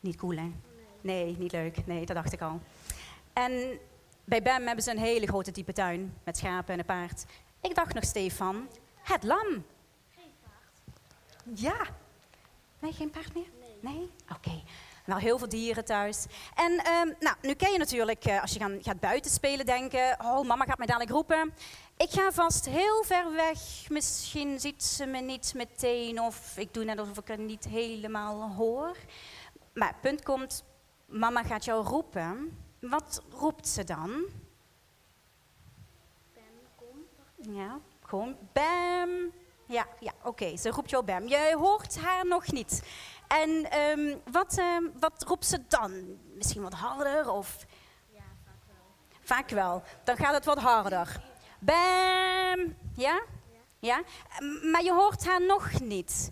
Niet 0.00 0.16
cool, 0.16 0.36
hè? 0.36 0.52
Nee, 1.00 1.36
niet 1.38 1.52
leuk. 1.52 1.86
Nee, 1.86 2.06
dat 2.06 2.16
dacht 2.16 2.32
ik 2.32 2.40
al. 2.40 2.60
En 3.32 3.78
bij 4.24 4.42
BEM 4.42 4.66
hebben 4.66 4.84
ze 4.84 4.90
een 4.90 4.98
hele 4.98 5.26
grote 5.26 5.50
type 5.50 5.72
tuin 5.72 6.14
met 6.24 6.36
schapen 6.36 6.72
en 6.72 6.78
een 6.78 6.84
paard. 6.84 7.24
Ik 7.60 7.74
dacht 7.74 7.94
nog, 7.94 8.04
Stefan, 8.04 8.68
het 9.02 9.22
lam. 9.22 9.64
Geen 10.14 10.32
paard. 10.42 11.60
Ja. 11.60 11.86
Nee, 12.78 12.92
geen 12.92 13.10
paard 13.10 13.34
meer? 13.34 13.48
Nee. 13.60 13.94
Nee? 13.94 14.10
Oké. 14.36 14.62
Wel 15.04 15.16
heel 15.16 15.38
veel 15.38 15.48
dieren 15.48 15.84
thuis. 15.84 16.26
En 16.54 16.72
um, 16.72 17.14
nou, 17.20 17.36
nu 17.42 17.54
ken 17.54 17.72
je 17.72 17.78
natuurlijk, 17.78 18.26
uh, 18.26 18.40
als 18.42 18.52
je 18.52 18.58
gaan, 18.58 18.78
gaat 18.82 19.00
buiten 19.00 19.30
spelen, 19.30 19.66
denken: 19.66 20.16
Oh, 20.20 20.46
mama 20.46 20.64
gaat 20.64 20.78
mij 20.78 20.86
dadelijk 20.86 21.12
roepen. 21.12 21.54
Ik 21.96 22.10
ga 22.10 22.32
vast 22.32 22.68
heel 22.68 23.04
ver 23.04 23.32
weg. 23.32 23.58
Misschien 23.88 24.60
ziet 24.60 24.84
ze 24.84 25.06
me 25.06 25.20
niet 25.20 25.52
meteen, 25.56 26.20
of 26.20 26.56
ik 26.56 26.74
doe 26.74 26.84
net 26.84 26.98
alsof 26.98 27.18
ik 27.18 27.28
het 27.28 27.38
niet 27.38 27.64
helemaal 27.64 28.50
hoor. 28.50 28.96
Maar 29.74 29.88
het 29.88 30.00
punt 30.00 30.22
komt: 30.22 30.64
Mama 31.06 31.42
gaat 31.42 31.64
jou 31.64 31.84
roepen. 31.84 32.58
Wat 32.88 33.22
roept 33.30 33.68
ze 33.68 33.84
dan? 33.84 34.10
Bam, 36.34 36.44
kom. 36.76 37.06
Ja, 37.54 37.80
gewoon 38.02 38.36
bam. 38.52 39.32
Ja, 39.66 39.86
ja 40.00 40.12
oké, 40.18 40.28
okay. 40.28 40.56
ze 40.56 40.70
roept 40.70 40.90
jou 40.90 41.04
bam. 41.04 41.28
Je 41.28 41.54
hoort 41.58 41.98
haar 41.98 42.26
nog 42.26 42.52
niet. 42.52 42.82
En 43.28 43.78
um, 43.80 44.20
wat, 44.30 44.58
um, 44.58 44.92
wat 44.98 45.24
roept 45.26 45.46
ze 45.46 45.66
dan? 45.68 46.18
Misschien 46.34 46.62
wat 46.62 46.72
harder 46.72 47.30
of? 47.30 47.64
Ja, 48.10 48.22
vaak 48.44 48.64
wel. 48.66 49.20
Vaak 49.20 49.48
wel. 49.48 49.82
Dan 50.04 50.16
gaat 50.16 50.34
het 50.34 50.44
wat 50.44 50.58
harder. 50.58 51.20
Bam. 51.58 52.76
Ja? 52.94 53.22
Ja? 53.78 54.02
Maar 54.62 54.82
je 54.82 54.92
hoort 54.92 55.26
haar 55.26 55.42
nog 55.46 55.80
niet. 55.80 56.30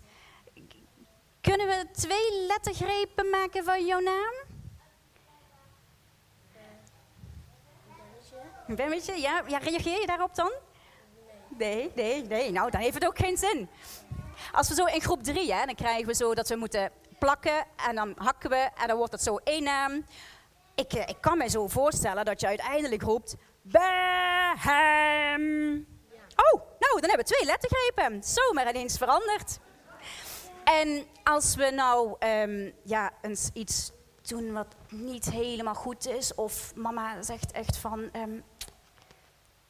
Kunnen 1.41 1.67
we 1.67 1.87
twee 1.91 2.45
lettergrepen 2.47 3.29
maken 3.29 3.63
van 3.63 3.85
jouw 3.85 3.99
naam? 3.99 4.42
Een 8.67 8.75
bemmetje, 8.75 9.21
ja. 9.21 9.41
ja. 9.47 9.57
Reageer 9.57 9.99
je 9.99 10.07
daarop 10.07 10.35
dan? 10.35 10.51
Nee, 11.57 11.91
nee, 11.95 12.23
nee. 12.23 12.51
Nou, 12.51 12.71
dan 12.71 12.81
heeft 12.81 12.93
het 12.93 13.05
ook 13.05 13.17
geen 13.17 13.37
zin. 13.37 13.69
Als 14.51 14.69
we 14.69 14.75
zo 14.75 14.85
in 14.85 15.01
groep 15.01 15.23
drie, 15.23 15.53
hè, 15.53 15.65
dan 15.65 15.75
krijgen 15.75 16.05
we 16.05 16.13
zo 16.13 16.33
dat 16.33 16.49
we 16.49 16.55
moeten 16.55 16.91
plakken 17.19 17.65
en 17.87 17.95
dan 17.95 18.13
hakken 18.17 18.49
we 18.49 18.69
en 18.75 18.87
dan 18.87 18.97
wordt 18.97 19.11
het 19.11 19.23
zo 19.23 19.37
één 19.43 19.63
naam. 19.63 20.05
Ik, 20.75 20.93
ik 20.93 21.17
kan 21.19 21.37
me 21.37 21.49
zo 21.49 21.67
voorstellen 21.67 22.25
dat 22.25 22.41
je 22.41 22.47
uiteindelijk 22.47 23.01
roept 23.01 23.35
Bam. 23.61 23.85
Oh, 26.35 26.61
nou, 26.79 26.99
dan 26.99 27.09
hebben 27.09 27.17
we 27.17 27.23
twee 27.23 27.45
lettergrepen. 27.45 28.23
Zomaar 28.23 28.69
ineens 28.69 28.97
veranderd. 28.97 29.59
En 30.63 31.05
als 31.23 31.55
we 31.55 31.71
nou 31.71 32.15
um, 32.19 32.73
ja, 32.83 33.11
eens 33.21 33.49
iets 33.53 33.91
doen 34.21 34.53
wat 34.53 34.75
niet 34.89 35.31
helemaal 35.31 35.75
goed 35.75 36.07
is. 36.07 36.35
Of 36.35 36.75
mama 36.75 37.21
zegt 37.21 37.51
echt 37.51 37.77
van, 37.77 38.09
ehm, 38.11 38.39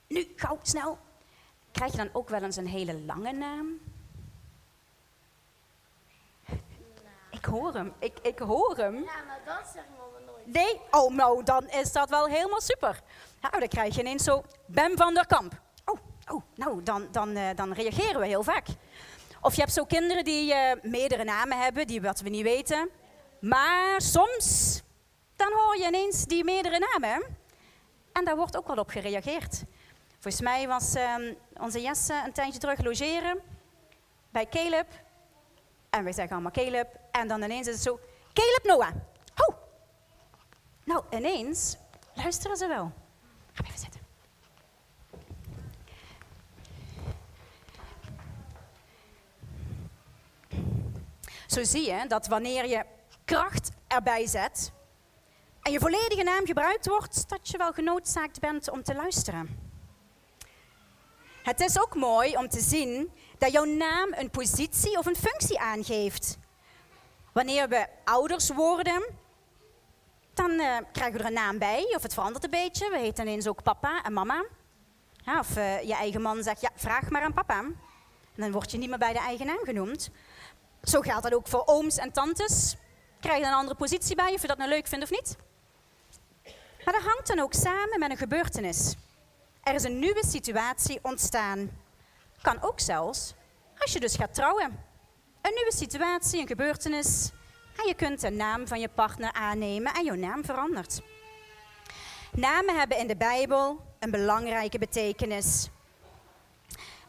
nu, 0.08 0.34
gauw, 0.36 0.60
snel. 0.62 0.98
Krijg 1.72 1.92
je 1.92 1.98
dan 1.98 2.10
ook 2.14 2.30
wel 2.30 2.42
eens 2.42 2.56
een 2.56 2.68
hele 2.68 3.00
lange 3.00 3.32
naam? 3.32 3.80
Ik 7.30 7.46
hoor 7.46 7.74
hem, 7.74 7.94
ik, 8.00 8.20
ik 8.22 8.40
hoor 8.40 8.78
hem. 8.78 8.96
Ja, 8.96 9.24
nou 9.28 9.40
dat 9.46 9.72
zegt 9.74 9.86
mama 9.98 10.32
nooit. 10.32 10.48
Nee, 10.48 10.82
oh 10.92 11.14
nou, 11.14 11.44
dan 11.44 11.70
is 11.70 11.92
dat 11.92 12.10
wel 12.10 12.26
helemaal 12.28 12.62
super. 12.62 13.02
Nou, 13.42 13.60
dan 13.60 13.68
krijg 13.68 13.96
je 13.96 14.02
ineens 14.02 14.24
zo 14.24 14.44
Bem 14.66 14.98
van 14.98 15.14
der 15.14 15.26
Kamp. 15.26 15.62
Oh, 15.86 16.00
oh 16.28 16.42
nou, 16.56 16.84
dan, 16.84 17.08
dan, 17.12 17.36
eh, 17.36 17.56
dan 17.56 17.74
reageren 17.74 18.20
we 18.20 18.28
heel 18.28 18.44
vaak. 18.44 18.68
Of 19.42 19.56
je 19.56 19.62
hebt 19.62 19.74
zo 19.74 19.86
kinderen 19.86 20.24
die 20.24 20.54
eh, 20.54 20.82
meerdere 20.82 21.24
namen 21.24 21.60
hebben, 21.62 21.88
die 21.88 22.02
wat 22.02 22.20
we 22.20 22.30
niet 22.30 22.44
weten. 22.44 22.90
Maar 23.40 24.02
soms, 24.02 24.82
dan 25.36 25.52
hoor 25.54 25.78
je 25.78 25.88
ineens 25.88 26.26
die 26.26 26.44
meerdere 26.44 26.80
namen. 26.80 27.24
En 28.12 28.26
daar 28.26 28.36
wordt 28.36 28.58
ook 28.58 28.68
wel 28.68 28.78
op 28.78 28.90
gereageerd. 28.90 29.64
Volgens 30.24 30.44
mij 30.44 30.68
was 30.68 30.96
ehm, 30.96 31.34
onze 31.54 31.82
Jesse 31.82 32.22
een 32.26 32.32
tijdje 32.32 32.60
terug 32.60 32.84
logeren 32.84 33.40
bij 34.30 34.48
Caleb. 34.50 34.88
En 35.90 36.04
wij 36.04 36.14
zeggen 36.14 36.34
allemaal 36.34 36.52
Caleb. 36.52 37.00
En 37.12 37.28
dan 37.28 37.44
ineens 37.44 37.68
is 37.68 37.74
het 37.74 37.84
zo, 37.84 38.00
Caleb 38.34 38.64
Noah. 38.64 38.96
Oh, 39.36 39.56
nou, 40.84 41.04
ineens 41.10 41.78
luisteren 42.14 42.58
ze 42.58 42.68
wel. 42.68 42.92
Ga 43.54 43.64
even 43.64 43.80
zitten. 43.80 44.02
Zo 51.48 51.64
zie 51.64 51.92
je 51.92 52.08
dat 52.08 52.28
wanneer 52.28 52.68
je 52.68 52.86
kracht 53.26 53.72
erbij 53.88 54.28
zet 54.28 54.72
en 55.62 55.72
je 55.72 55.80
volledige 55.80 56.24
naam 56.24 56.46
gebruikt 56.46 56.88
wordt, 56.88 57.30
dat 57.30 57.50
je 57.50 57.58
wel 57.58 57.74
genoodzaakt 57.74 58.40
bent 58.40 58.70
om 58.70 58.84
te 58.84 58.96
luisteren. 58.96 59.63
Het 61.44 61.60
is 61.60 61.82
ook 61.82 61.96
mooi 61.96 62.36
om 62.38 62.50
te 62.50 62.60
zien 62.60 63.12
dat 63.38 63.52
jouw 63.52 63.66
naam 63.66 64.14
een 64.14 64.30
positie 64.30 64.98
of 64.98 65.06
een 65.06 65.16
functie 65.16 65.60
aangeeft. 65.60 66.38
Wanneer 67.34 67.70
we 67.70 67.88
ouders 68.04 68.50
worden, 68.50 69.04
dan 70.34 70.52
eh, 70.52 70.78
krijgen 70.92 71.18
we 71.18 71.20
er 71.20 71.26
een 71.26 71.34
naam 71.34 71.58
bij, 71.58 71.94
of 71.96 72.02
het 72.02 72.14
verandert 72.14 72.44
een 72.44 72.50
beetje. 72.50 72.90
We 72.90 72.98
heten 72.98 73.28
ineens 73.28 73.48
ook 73.48 73.64
papa 73.64 74.04
en 74.04 74.14
mama. 74.14 74.46
Ja, 75.26 75.40
of 75.40 75.56
eh, 75.56 75.82
je 75.82 75.94
eigen 75.94 76.22
man 76.22 76.44
zegt, 76.44 76.62
ja, 76.62 76.70
vraag 76.76 77.10
maar 77.10 77.22
aan 77.22 77.34
papa. 77.34 77.64
Dan 78.36 78.52
word 78.52 78.72
je 78.72 78.78
niet 78.78 78.90
meer 78.90 78.98
bij 78.98 79.14
de 79.14 79.20
eigen 79.20 79.46
naam 79.46 79.64
genoemd. 79.64 80.10
Zo 80.84 81.02
geldt 81.02 81.24
dat 81.24 81.34
ook 81.34 81.48
voor 81.48 81.64
ooms 81.66 81.98
en 81.98 82.12
tantes. 82.12 82.76
Krijg 83.20 83.40
je 83.40 83.46
een 83.46 83.54
andere 83.54 83.76
positie 83.76 84.16
bij, 84.16 84.34
of 84.34 84.42
je 84.42 84.48
dat 84.48 84.58
nou 84.58 84.70
leuk 84.70 84.88
vindt 84.88 85.04
of 85.04 85.12
niet. 85.12 85.38
Maar 86.86 86.94
dat 86.94 87.04
hangt 87.04 87.28
dan 87.28 87.40
ook 87.40 87.54
samen 87.54 88.00
met 88.00 88.10
een 88.12 88.18
gebeurtenis. 88.18 88.96
Er 89.64 89.74
is 89.74 89.84
een 89.84 90.00
nieuwe 90.00 90.26
situatie 90.26 91.00
ontstaan. 91.02 91.70
Kan 92.42 92.62
ook 92.62 92.80
zelfs 92.80 93.34
als 93.78 93.94
je 93.94 94.00
dus 94.00 94.16
gaat 94.16 94.34
trouwen. 94.34 94.66
Een 95.42 95.54
nieuwe 95.54 95.74
situatie, 95.74 96.42
een 96.42 96.48
gebeurtenis. 96.48 97.32
En 97.78 97.88
je 97.88 97.94
kunt 97.94 98.22
de 98.22 98.30
naam 98.30 98.68
van 98.68 98.80
je 98.80 98.90
partner 98.90 99.34
aannemen 99.34 99.94
en 99.94 100.04
jouw 100.04 100.16
naam 100.16 100.46
verandert. 100.46 101.02
Namen 102.32 102.78
hebben 102.78 102.98
in 102.98 103.08
de 103.08 103.16
Bijbel 103.16 103.86
een 104.00 104.12
belangrijke 104.12 104.80
betekenis. 104.80 105.70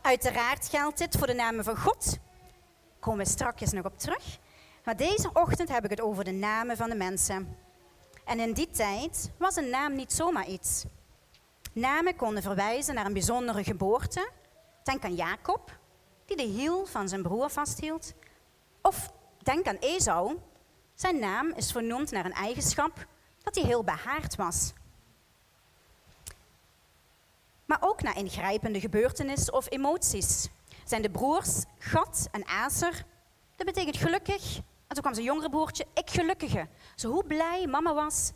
Uiteraard 0.00 0.68
geldt 0.68 0.98
dit 0.98 1.16
voor 1.18 1.26
de 1.26 1.34
namen 1.34 1.64
van 1.64 1.78
God. 1.78 2.04
Daar 2.04 3.00
komen 3.00 3.24
we 3.24 3.30
straks 3.30 3.72
nog 3.72 3.84
op 3.84 3.98
terug. 3.98 4.38
Maar 4.84 4.96
deze 4.96 5.30
ochtend 5.32 5.68
heb 5.68 5.84
ik 5.84 5.90
het 5.90 6.00
over 6.00 6.24
de 6.24 6.32
namen 6.32 6.76
van 6.76 6.88
de 6.88 6.96
mensen. 6.96 7.56
En 8.24 8.40
in 8.40 8.52
die 8.52 8.70
tijd 8.70 9.30
was 9.38 9.56
een 9.56 9.70
naam 9.70 9.94
niet 9.94 10.12
zomaar 10.12 10.46
iets. 10.46 10.84
Namen 11.74 12.16
konden 12.16 12.42
verwijzen 12.42 12.94
naar 12.94 13.06
een 13.06 13.12
bijzondere 13.12 13.64
geboorte. 13.64 14.30
Denk 14.82 15.04
aan 15.04 15.14
Jacob, 15.14 15.78
die 16.24 16.36
de 16.36 16.42
hiel 16.42 16.86
van 16.86 17.08
zijn 17.08 17.22
broer 17.22 17.50
vasthield. 17.50 18.12
Of 18.82 19.12
denk 19.42 19.66
aan 19.66 19.76
Esau. 19.76 20.38
Zijn 20.94 21.18
naam 21.18 21.52
is 21.52 21.72
vernoemd 21.72 22.10
naar 22.10 22.24
een 22.24 22.32
eigenschap 22.32 23.06
dat 23.42 23.54
hij 23.54 23.64
heel 23.64 23.84
behaard 23.84 24.36
was. 24.36 24.72
Maar 27.64 27.78
ook 27.80 28.02
naar 28.02 28.16
ingrijpende 28.16 28.80
gebeurtenissen 28.80 29.54
of 29.54 29.70
emoties. 29.70 30.48
Zijn 30.84 31.02
de 31.02 31.10
broers 31.10 31.64
Gad 31.78 32.28
en 32.30 32.46
Aser, 32.46 33.04
dat 33.56 33.66
betekent 33.66 33.96
gelukkig. 33.96 34.56
En 34.56 34.94
toen 34.94 35.02
kwam 35.02 35.14
zijn 35.14 35.26
jongere 35.26 35.50
broertje, 35.50 35.86
ik 35.94 36.10
gelukkige. 36.10 36.68
Zo 36.94 37.10
hoe 37.10 37.24
blij 37.24 37.66
mama 37.66 37.94
was 37.94 38.32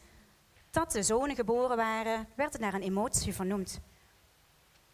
dat 0.78 0.92
de 0.92 1.02
zonen 1.02 1.36
geboren 1.36 1.76
waren, 1.76 2.28
werd 2.34 2.52
het 2.52 2.62
naar 2.62 2.74
een 2.74 2.82
emotie 2.82 3.34
vernoemd. 3.34 3.80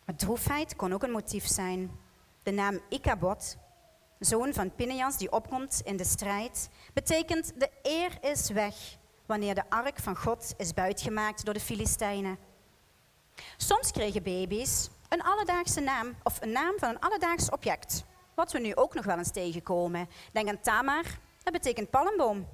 Maar 0.04 0.16
droefheid 0.16 0.76
kon 0.76 0.92
ook 0.92 1.02
een 1.02 1.10
motief 1.10 1.46
zijn. 1.46 1.90
De 2.42 2.50
naam 2.50 2.80
Ikabod, 2.88 3.56
zoon 4.18 4.52
van 4.52 4.74
Pineas 4.74 5.16
die 5.16 5.32
opkomt 5.32 5.80
in 5.84 5.96
de 5.96 6.04
strijd, 6.04 6.68
betekent 6.92 7.60
de 7.60 7.70
eer 7.82 8.18
is 8.20 8.50
weg 8.50 8.74
wanneer 9.26 9.54
de 9.54 9.70
ark 9.70 9.98
van 9.98 10.16
God 10.16 10.54
is 10.56 10.74
buitgemaakt 10.74 11.44
door 11.44 11.54
de 11.54 11.60
Filistijnen. 11.60 12.38
Soms 13.56 13.90
kregen 13.90 14.22
baby's 14.22 14.90
een 15.08 15.22
alledaagse 15.22 15.80
naam 15.80 16.14
of 16.22 16.42
een 16.42 16.52
naam 16.52 16.74
van 16.78 16.88
een 16.88 17.00
alledaags 17.00 17.50
object, 17.50 18.04
wat 18.34 18.52
we 18.52 18.58
nu 18.58 18.74
ook 18.74 18.94
nog 18.94 19.04
wel 19.04 19.18
eens 19.18 19.32
tegenkomen. 19.32 20.08
Denk 20.32 20.48
aan 20.48 20.60
Tamar, 20.60 21.04
dat 21.42 21.52
betekent 21.52 21.90
palmboom. 21.90 22.46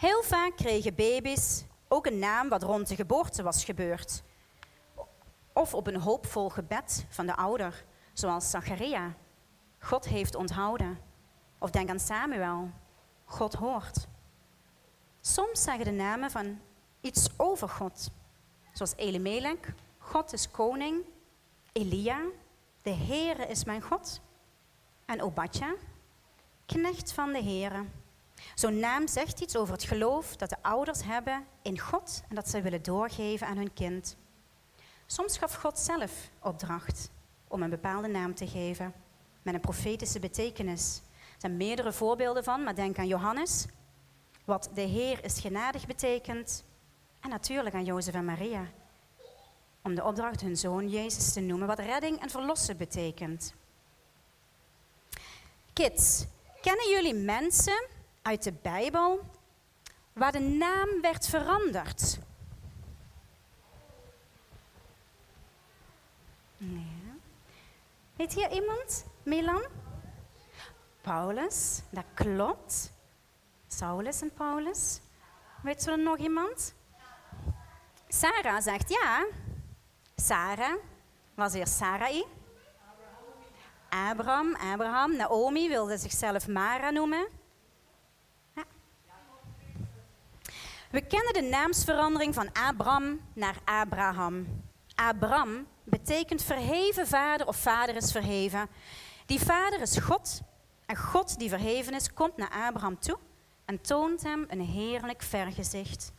Heel 0.00 0.22
vaak 0.22 0.56
kregen 0.56 0.94
baby's 0.94 1.64
ook 1.88 2.06
een 2.06 2.18
naam 2.18 2.48
wat 2.48 2.62
rond 2.62 2.88
de 2.88 2.94
geboorte 2.94 3.42
was 3.42 3.64
gebeurd. 3.64 4.22
Of 5.52 5.74
op 5.74 5.86
een 5.86 6.00
hoopvol 6.00 6.48
gebed 6.48 7.06
van 7.08 7.26
de 7.26 7.36
ouder, 7.36 7.84
zoals 8.12 8.50
Zacharia. 8.50 9.14
God 9.78 10.08
heeft 10.08 10.34
onthouden. 10.34 10.98
Of 11.58 11.70
denk 11.70 11.88
aan 11.88 12.00
Samuel. 12.00 12.70
God 13.24 13.54
hoort. 13.54 14.06
Soms 15.20 15.62
zeggen 15.62 15.84
de 15.84 15.90
namen 15.90 16.30
van 16.30 16.60
iets 17.00 17.28
over 17.36 17.68
God. 17.68 18.10
Zoals 18.72 18.96
Elimelech, 18.96 19.74
God 19.98 20.32
is 20.32 20.50
koning. 20.50 21.04
Elia, 21.72 22.20
de 22.82 22.94
Heere 22.94 23.46
is 23.46 23.64
mijn 23.64 23.82
God. 23.82 24.20
En 25.04 25.22
Obadja, 25.22 25.74
knecht 26.66 27.12
van 27.12 27.32
de 27.32 27.42
Heere. 27.42 27.84
Zo'n 28.60 28.78
naam 28.78 29.08
zegt 29.08 29.40
iets 29.40 29.56
over 29.56 29.72
het 29.72 29.82
geloof 29.82 30.36
dat 30.36 30.48
de 30.48 30.62
ouders 30.62 31.02
hebben 31.04 31.46
in 31.62 31.78
God 31.78 32.22
en 32.28 32.34
dat 32.34 32.48
ze 32.48 32.62
willen 32.62 32.82
doorgeven 32.82 33.46
aan 33.46 33.56
hun 33.56 33.72
kind. 33.72 34.16
Soms 35.06 35.38
gaf 35.38 35.54
God 35.54 35.78
zelf 35.78 36.30
opdracht 36.42 37.10
om 37.48 37.62
een 37.62 37.70
bepaalde 37.70 38.08
naam 38.08 38.34
te 38.34 38.46
geven 38.48 38.94
met 39.42 39.54
een 39.54 39.60
profetische 39.60 40.18
betekenis. 40.18 41.00
Er 41.14 41.40
zijn 41.40 41.56
meerdere 41.56 41.92
voorbeelden 41.92 42.44
van, 42.44 42.62
maar 42.62 42.74
denk 42.74 42.98
aan 42.98 43.06
Johannes, 43.06 43.66
wat 44.44 44.70
de 44.74 44.80
Heer 44.80 45.24
is 45.24 45.40
genadig 45.40 45.86
betekent. 45.86 46.64
En 47.20 47.30
natuurlijk 47.30 47.74
aan 47.74 47.84
Jozef 47.84 48.14
en 48.14 48.24
Maria, 48.24 48.66
om 49.82 49.94
de 49.94 50.04
opdracht 50.04 50.40
hun 50.40 50.56
zoon 50.56 50.88
Jezus 50.88 51.32
te 51.32 51.40
noemen, 51.40 51.66
wat 51.66 51.78
redding 51.78 52.20
en 52.20 52.30
verlossen 52.30 52.76
betekent. 52.76 53.54
Kids, 55.72 56.24
kennen 56.60 56.90
jullie 56.90 57.14
mensen 57.14 57.98
uit 58.22 58.42
de 58.42 58.52
Bijbel 58.52 59.20
waar 60.12 60.32
de 60.32 60.40
naam 60.40 61.00
werd 61.00 61.26
veranderd? 61.26 62.18
Weet 68.16 68.32
hier 68.32 68.50
iemand? 68.52 69.04
Milan? 69.22 69.64
Paulus, 71.00 71.82
dat 71.90 72.04
klopt. 72.14 72.92
Saulus 73.66 74.20
en 74.20 74.32
Paulus. 74.32 75.00
Weet 75.62 75.86
er 75.86 75.98
nog 75.98 76.18
iemand? 76.18 76.74
Sarah 78.08 78.60
zegt 78.60 78.88
ja. 78.88 79.26
Sarah 80.16 80.74
was 81.34 81.52
eerst 81.52 81.76
Sarai. 81.76 82.24
Abraham, 83.88 84.54
Abraham. 84.54 85.16
Naomi 85.16 85.68
wilde 85.68 85.98
zichzelf 85.98 86.48
Mara 86.48 86.90
noemen. 86.90 87.26
We 90.90 91.00
kennen 91.00 91.32
de 91.32 91.42
naamsverandering 91.42 92.34
van 92.34 92.48
Abram 92.52 93.20
naar 93.32 93.56
Abraham. 93.64 94.46
Abram 94.94 95.66
betekent 95.84 96.42
verheven 96.42 97.06
vader 97.06 97.46
of 97.46 97.56
vader 97.56 97.96
is 97.96 98.12
verheven. 98.12 98.68
Die 99.26 99.40
vader 99.40 99.80
is 99.80 99.98
God 99.98 100.40
en 100.86 100.96
God 100.96 101.38
die 101.38 101.48
verheven 101.48 101.94
is 101.94 102.12
komt 102.12 102.36
naar 102.36 102.50
Abraham 102.50 102.98
toe 102.98 103.18
en 103.64 103.80
toont 103.80 104.22
hem 104.22 104.44
een 104.48 104.60
heerlijk 104.60 105.22
vergezicht. 105.22 106.12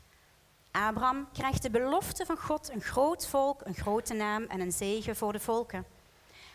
Abraham 0.72 1.28
krijgt 1.34 1.62
de 1.62 1.70
belofte 1.70 2.26
van 2.26 2.38
God 2.38 2.72
een 2.72 2.82
groot 2.82 3.28
volk, 3.28 3.62
een 3.64 3.76
grote 3.76 4.14
naam 4.14 4.44
en 4.44 4.60
een 4.60 4.72
zegen 4.72 5.16
voor 5.16 5.32
de 5.32 5.40
volken. 5.40 5.86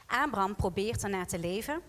Abraham 0.06 0.56
probeert 0.56 1.02
ernaar 1.02 1.26
te 1.26 1.38
leven, 1.38 1.80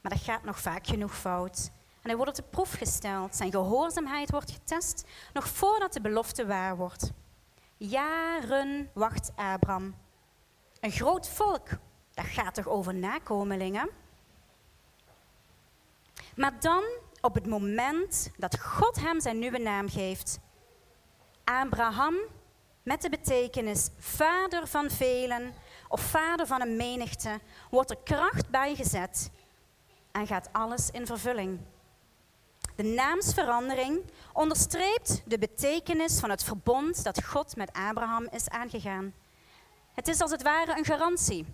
maar 0.00 0.12
dat 0.12 0.22
gaat 0.22 0.44
nog 0.44 0.60
vaak 0.60 0.86
genoeg 0.86 1.16
fout. 1.16 1.70
En 2.06 2.12
hij 2.12 2.20
wordt 2.24 2.38
op 2.38 2.44
de 2.44 2.50
proef 2.50 2.72
gesteld. 2.72 3.36
Zijn 3.36 3.50
gehoorzaamheid 3.50 4.30
wordt 4.30 4.50
getest, 4.50 5.04
nog 5.32 5.48
voordat 5.48 5.92
de 5.92 6.00
belofte 6.00 6.46
waar 6.46 6.76
wordt. 6.76 7.12
Jaren 7.76 8.90
wacht 8.94 9.32
Abraham. 9.36 9.94
Een 10.80 10.90
groot 10.90 11.28
volk, 11.28 11.68
dat 12.14 12.24
gaat 12.24 12.54
toch 12.54 12.66
over 12.68 12.94
nakomelingen? 12.94 13.88
Maar 16.36 16.60
dan, 16.60 16.84
op 17.20 17.34
het 17.34 17.46
moment 17.46 18.30
dat 18.36 18.60
God 18.60 19.00
hem 19.00 19.20
zijn 19.20 19.38
nieuwe 19.38 19.58
naam 19.58 19.88
geeft, 19.88 20.38
Abraham 21.44 22.14
met 22.82 23.02
de 23.02 23.10
betekenis 23.10 23.88
vader 23.98 24.66
van 24.66 24.90
velen 24.90 25.54
of 25.88 26.00
vader 26.00 26.46
van 26.46 26.60
een 26.60 26.76
menigte, 26.76 27.40
wordt 27.70 27.90
er 27.90 27.98
kracht 28.04 28.50
bijgezet 28.50 29.30
en 30.12 30.26
gaat 30.26 30.48
alles 30.52 30.90
in 30.90 31.06
vervulling. 31.06 31.60
De 32.76 32.82
naamsverandering 32.82 34.04
onderstreept 34.32 35.22
de 35.24 35.38
betekenis 35.38 36.20
van 36.20 36.30
het 36.30 36.44
verbond 36.44 37.04
dat 37.04 37.24
God 37.24 37.56
met 37.56 37.72
Abraham 37.72 38.28
is 38.30 38.48
aangegaan. 38.48 39.14
Het 39.94 40.08
is 40.08 40.20
als 40.20 40.30
het 40.30 40.42
ware 40.42 40.78
een 40.78 40.84
garantie. 40.84 41.46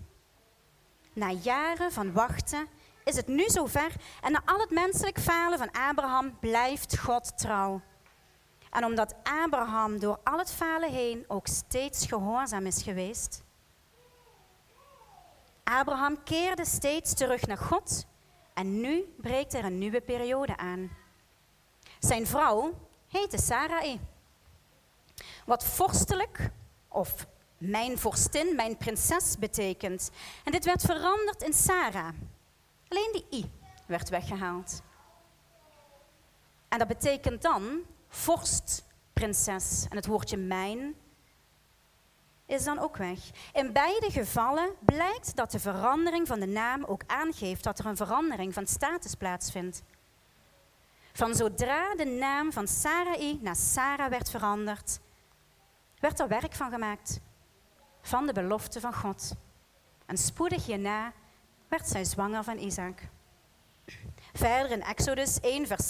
Na 1.13 1.31
jaren 1.31 1.91
van 1.91 2.13
wachten 2.13 2.67
is 3.03 3.15
het 3.15 3.27
nu 3.27 3.49
zover 3.49 3.91
en 4.21 4.31
na 4.31 4.41
al 4.45 4.59
het 4.59 4.69
menselijk 4.69 5.19
falen 5.19 5.57
van 5.57 5.71
Abraham 5.71 6.39
blijft 6.39 6.97
God 6.97 7.37
trouw. 7.37 7.81
En 8.71 8.85
omdat 8.85 9.15
Abraham 9.23 9.99
door 9.99 10.19
al 10.23 10.37
het 10.37 10.51
falen 10.51 10.91
heen 10.91 11.25
ook 11.27 11.47
steeds 11.47 12.05
gehoorzaam 12.05 12.65
is 12.65 12.83
geweest. 12.83 13.43
Abraham 15.63 16.23
keerde 16.23 16.65
steeds 16.65 17.13
terug 17.13 17.47
naar 17.47 17.57
God 17.57 18.05
en 18.53 18.81
nu 18.81 19.13
breekt 19.17 19.53
er 19.53 19.65
een 19.65 19.77
nieuwe 19.77 20.01
periode 20.01 20.57
aan. 20.57 21.01
Zijn 22.05 22.27
vrouw 22.27 22.73
heette 23.07 23.37
Sarai. 23.37 23.99
Wat 25.45 25.65
vorstelijk 25.65 26.49
of 26.87 27.27
mijn 27.57 27.97
vorstin, 27.97 28.55
mijn 28.55 28.77
prinses 28.77 29.37
betekent. 29.37 30.09
En 30.43 30.51
dit 30.51 30.65
werd 30.65 30.81
veranderd 30.81 31.41
in 31.41 31.53
Sarah. 31.53 32.13
Alleen 32.87 33.09
die 33.11 33.39
i 33.39 33.51
werd 33.85 34.09
weggehaald. 34.09 34.81
En 36.67 36.77
dat 36.77 36.87
betekent 36.87 37.41
dan 37.41 37.79
vorst, 38.07 38.83
prinses. 39.13 39.85
En 39.89 39.95
het 39.95 40.05
woordje 40.05 40.37
mijn 40.37 40.95
is 42.45 42.63
dan 42.63 42.79
ook 42.79 42.97
weg. 42.97 43.19
In 43.53 43.73
beide 43.73 44.11
gevallen 44.11 44.71
blijkt 44.79 45.35
dat 45.35 45.51
de 45.51 45.59
verandering 45.59 46.27
van 46.27 46.39
de 46.39 46.47
naam 46.47 46.83
ook 46.83 47.03
aangeeft 47.07 47.63
dat 47.63 47.79
er 47.79 47.85
een 47.85 47.97
verandering 47.97 48.53
van 48.53 48.67
status 48.67 49.15
plaatsvindt. 49.15 49.83
Van 51.13 51.35
zodra 51.35 51.95
de 51.95 52.05
naam 52.05 52.51
van 52.51 52.67
Sarai 52.67 53.39
naar 53.41 53.55
Sarah 53.55 54.09
werd 54.09 54.29
veranderd, 54.29 54.99
werd 55.99 56.19
er 56.19 56.27
werk 56.27 56.53
van 56.53 56.71
gemaakt 56.71 57.19
van 58.01 58.25
de 58.25 58.33
belofte 58.33 58.79
van 58.79 58.93
God. 58.93 59.35
En 60.05 60.17
spoedig 60.17 60.65
hierna 60.65 61.13
werd 61.67 61.87
zij 61.87 62.03
zwanger 62.03 62.43
van 62.43 62.57
Isaac. 62.57 62.99
Verder 64.33 64.71
in 64.71 64.83
Exodus 64.83 65.39
1, 65.39 65.67
vers 65.67 65.87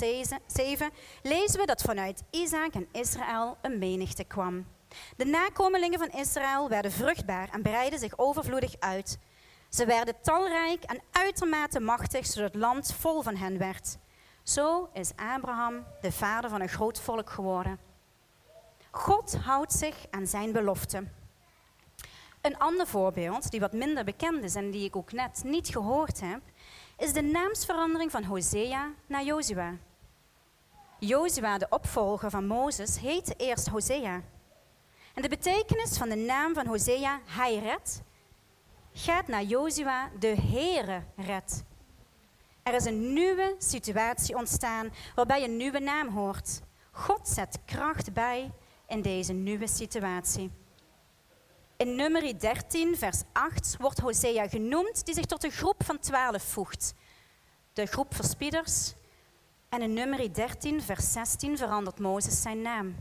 7 0.47 0.89
lezen 1.21 1.59
we 1.59 1.65
dat 1.65 1.81
vanuit 1.81 2.23
Isaac 2.29 2.73
en 2.73 2.87
Israël 2.91 3.57
een 3.61 3.79
menigte 3.79 4.23
kwam. 4.23 4.65
De 5.17 5.25
nakomelingen 5.25 5.99
van 5.99 6.19
Israël 6.19 6.69
werden 6.69 6.91
vruchtbaar 6.91 7.49
en 7.49 7.61
breidden 7.61 7.99
zich 7.99 8.17
overvloedig 8.17 8.75
uit. 8.79 9.17
Ze 9.69 9.85
werden 9.85 10.21
talrijk 10.21 10.83
en 10.83 11.01
uitermate 11.11 11.79
machtig, 11.79 12.25
zodat 12.25 12.53
het 12.53 12.61
land 12.61 12.93
vol 12.93 13.21
van 13.21 13.35
hen 13.35 13.57
werd. 13.57 13.97
Zo 14.43 14.89
is 14.93 15.11
Abraham 15.15 15.85
de 16.01 16.11
vader 16.11 16.49
van 16.49 16.61
een 16.61 16.69
groot 16.69 16.99
volk 16.99 17.29
geworden. 17.29 17.79
God 18.91 19.37
houdt 19.37 19.73
zich 19.73 20.05
aan 20.11 20.27
zijn 20.27 20.51
belofte. 20.51 21.03
Een 22.41 22.57
ander 22.57 22.87
voorbeeld, 22.87 23.51
die 23.51 23.59
wat 23.59 23.73
minder 23.73 24.03
bekend 24.03 24.43
is 24.43 24.55
en 24.55 24.71
die 24.71 24.85
ik 24.85 24.95
ook 24.95 25.11
net 25.11 25.41
niet 25.45 25.67
gehoord 25.67 26.19
heb, 26.19 26.41
is 26.97 27.13
de 27.13 27.21
naamsverandering 27.21 28.11
van 28.11 28.23
Hosea 28.23 28.91
naar 29.05 29.23
Jozua. 29.23 29.73
Jozua, 30.99 31.57
de 31.57 31.67
opvolger 31.69 32.29
van 32.29 32.47
Mozes, 32.47 32.99
heette 32.99 33.33
eerst 33.37 33.67
Hosea. 33.67 34.21
En 35.13 35.21
de 35.21 35.29
betekenis 35.29 35.97
van 35.97 36.09
de 36.09 36.15
naam 36.15 36.53
van 36.53 36.67
Hosea, 36.67 37.19
hij 37.25 37.59
redt, 37.59 38.01
gaat 38.93 39.27
naar 39.27 39.43
Jozua, 39.43 40.09
de 40.19 40.35
Heere 40.41 41.03
redt. 41.15 41.63
Er 42.63 42.73
is 42.73 42.85
een 42.85 43.13
nieuwe 43.13 43.55
situatie 43.57 44.35
ontstaan 44.35 44.93
waarbij 45.15 45.43
een 45.43 45.57
nieuwe 45.57 45.79
naam 45.79 46.07
hoort. 46.07 46.61
God 46.91 47.27
zet 47.27 47.59
kracht 47.65 48.13
bij 48.13 48.51
in 48.87 49.01
deze 49.01 49.33
nieuwe 49.33 49.67
situatie. 49.67 50.51
In 51.77 51.95
nummer 51.95 52.39
13, 52.39 52.97
vers 52.97 53.21
8, 53.31 53.75
wordt 53.79 53.99
Hosea 53.99 54.47
genoemd, 54.47 55.05
die 55.05 55.13
zich 55.13 55.25
tot 55.25 55.43
een 55.43 55.51
groep 55.51 55.83
van 55.83 55.99
twaalf 55.99 56.43
voegt. 56.43 56.93
De 57.73 57.85
groep 57.85 58.15
verspieders. 58.15 58.93
En 59.69 59.81
in 59.81 59.93
nummer 59.93 60.33
13, 60.33 60.81
vers 60.81 61.11
16 61.11 61.57
verandert 61.57 61.99
Mozes 61.99 62.41
zijn 62.41 62.61
naam. 62.61 62.95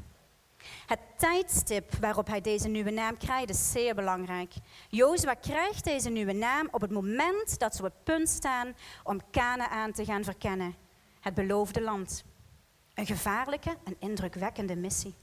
Het 0.87 0.98
tijdstip 1.16 1.94
waarop 1.94 2.27
hij 2.27 2.40
deze 2.40 2.68
nieuwe 2.68 2.90
naam 2.90 3.16
krijgt 3.16 3.51
is 3.51 3.72
zeer 3.72 3.94
belangrijk. 3.94 4.53
Jozua 4.88 5.35
krijgt 5.35 5.85
deze 5.85 6.09
nieuwe 6.09 6.33
naam 6.33 6.68
op 6.70 6.81
het 6.81 6.90
moment 6.90 7.59
dat 7.59 7.75
ze 7.75 7.85
op 7.85 7.92
het 7.92 8.05
punt 8.05 8.29
staan 8.29 8.75
om 9.05 9.20
Canaan 9.31 9.92
te 9.92 10.05
gaan 10.05 10.25
verkennen. 10.25 10.75
Het 11.20 11.35
beloofde 11.35 11.83
land. 11.83 12.25
Een 12.94 13.07
gevaarlijke 13.07 13.77
en 13.85 13.96
indrukwekkende 13.98 14.77
missie. 14.77 15.14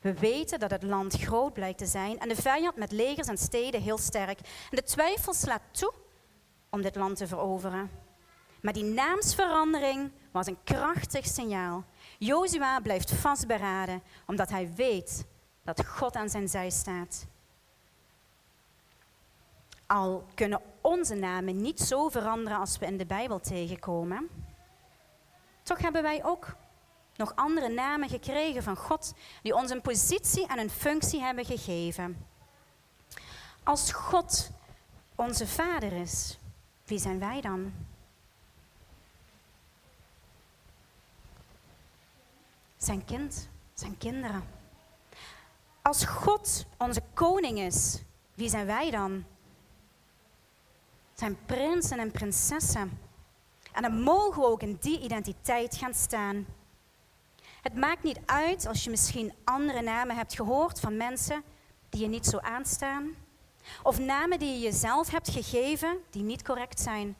We 0.00 0.14
weten 0.14 0.60
dat 0.60 0.70
het 0.70 0.82
land 0.82 1.14
groot 1.20 1.52
blijkt 1.52 1.78
te 1.78 1.86
zijn 1.86 2.18
en 2.18 2.28
de 2.28 2.36
vijand 2.36 2.76
met 2.76 2.92
legers 2.92 3.28
en 3.28 3.38
steden 3.38 3.82
heel 3.82 3.98
sterk. 3.98 4.38
En 4.40 4.76
de 4.76 4.82
twijfel 4.82 5.34
slaat 5.34 5.62
toe 5.70 5.92
om 6.70 6.82
dit 6.82 6.96
land 6.96 7.16
te 7.16 7.26
veroveren. 7.26 7.90
Maar 8.62 8.72
die 8.72 8.84
naamsverandering 8.84 10.10
was 10.30 10.46
een 10.46 10.58
krachtig 10.64 11.26
signaal. 11.26 11.84
Jozua 12.24 12.80
blijft 12.80 13.12
vastberaden 13.12 14.02
omdat 14.26 14.50
hij 14.50 14.72
weet 14.74 15.24
dat 15.62 15.86
God 15.86 16.16
aan 16.16 16.28
zijn 16.28 16.48
zij 16.48 16.70
staat. 16.70 17.26
Al 19.86 20.26
kunnen 20.34 20.60
onze 20.80 21.14
namen 21.14 21.56
niet 21.56 21.80
zo 21.80 22.08
veranderen 22.08 22.58
als 22.58 22.78
we 22.78 22.86
in 22.86 22.96
de 22.96 23.06
Bijbel 23.06 23.40
tegenkomen, 23.40 24.28
toch 25.62 25.78
hebben 25.78 26.02
wij 26.02 26.24
ook 26.24 26.54
nog 27.16 27.32
andere 27.34 27.68
namen 27.68 28.08
gekregen 28.08 28.62
van 28.62 28.76
God 28.76 29.14
die 29.42 29.54
ons 29.54 29.70
een 29.70 29.80
positie 29.80 30.46
en 30.46 30.58
een 30.58 30.70
functie 30.70 31.20
hebben 31.20 31.44
gegeven. 31.44 32.26
Als 33.62 33.92
God 33.92 34.50
onze 35.14 35.46
Vader 35.46 35.92
is, 35.92 36.38
wie 36.84 36.98
zijn 36.98 37.18
wij 37.18 37.40
dan? 37.40 37.72
Zijn 42.82 43.04
kind, 43.04 43.48
zijn 43.74 43.98
kinderen. 43.98 44.44
Als 45.82 46.04
God 46.04 46.66
onze 46.78 47.02
koning 47.14 47.58
is, 47.58 48.02
wie 48.34 48.48
zijn 48.48 48.66
wij 48.66 48.90
dan? 48.90 49.24
Zijn 51.14 51.36
prinsen 51.46 51.98
en 51.98 52.10
prinsessen. 52.10 52.98
En 53.72 53.82
dan 53.82 54.00
mogen 54.00 54.42
we 54.42 54.48
ook 54.48 54.62
in 54.62 54.76
die 54.80 55.00
identiteit 55.00 55.76
gaan 55.76 55.94
staan. 55.94 56.46
Het 57.62 57.74
maakt 57.74 58.02
niet 58.02 58.20
uit 58.26 58.66
als 58.66 58.84
je 58.84 58.90
misschien 58.90 59.32
andere 59.44 59.82
namen 59.82 60.16
hebt 60.16 60.34
gehoord 60.34 60.80
van 60.80 60.96
mensen 60.96 61.42
die 61.88 62.00
je 62.00 62.08
niet 62.08 62.26
zo 62.26 62.38
aanstaan. 62.38 63.14
Of 63.82 63.98
namen 63.98 64.38
die 64.38 64.52
je 64.52 64.60
jezelf 64.60 65.10
hebt 65.10 65.30
gegeven 65.30 65.98
die 66.10 66.22
niet 66.22 66.42
correct 66.42 66.80
zijn. 66.80 67.16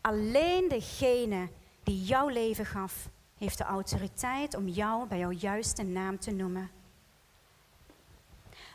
Alleen 0.00 0.68
degene 0.68 1.48
die 1.82 2.04
jouw 2.04 2.28
leven 2.28 2.66
gaf, 2.66 3.08
heeft 3.38 3.58
de 3.58 3.64
autoriteit 3.64 4.54
om 4.54 4.68
jou 4.68 5.06
bij 5.06 5.18
jouw 5.18 5.30
juiste 5.30 5.82
naam 5.82 6.18
te 6.18 6.30
noemen. 6.30 6.70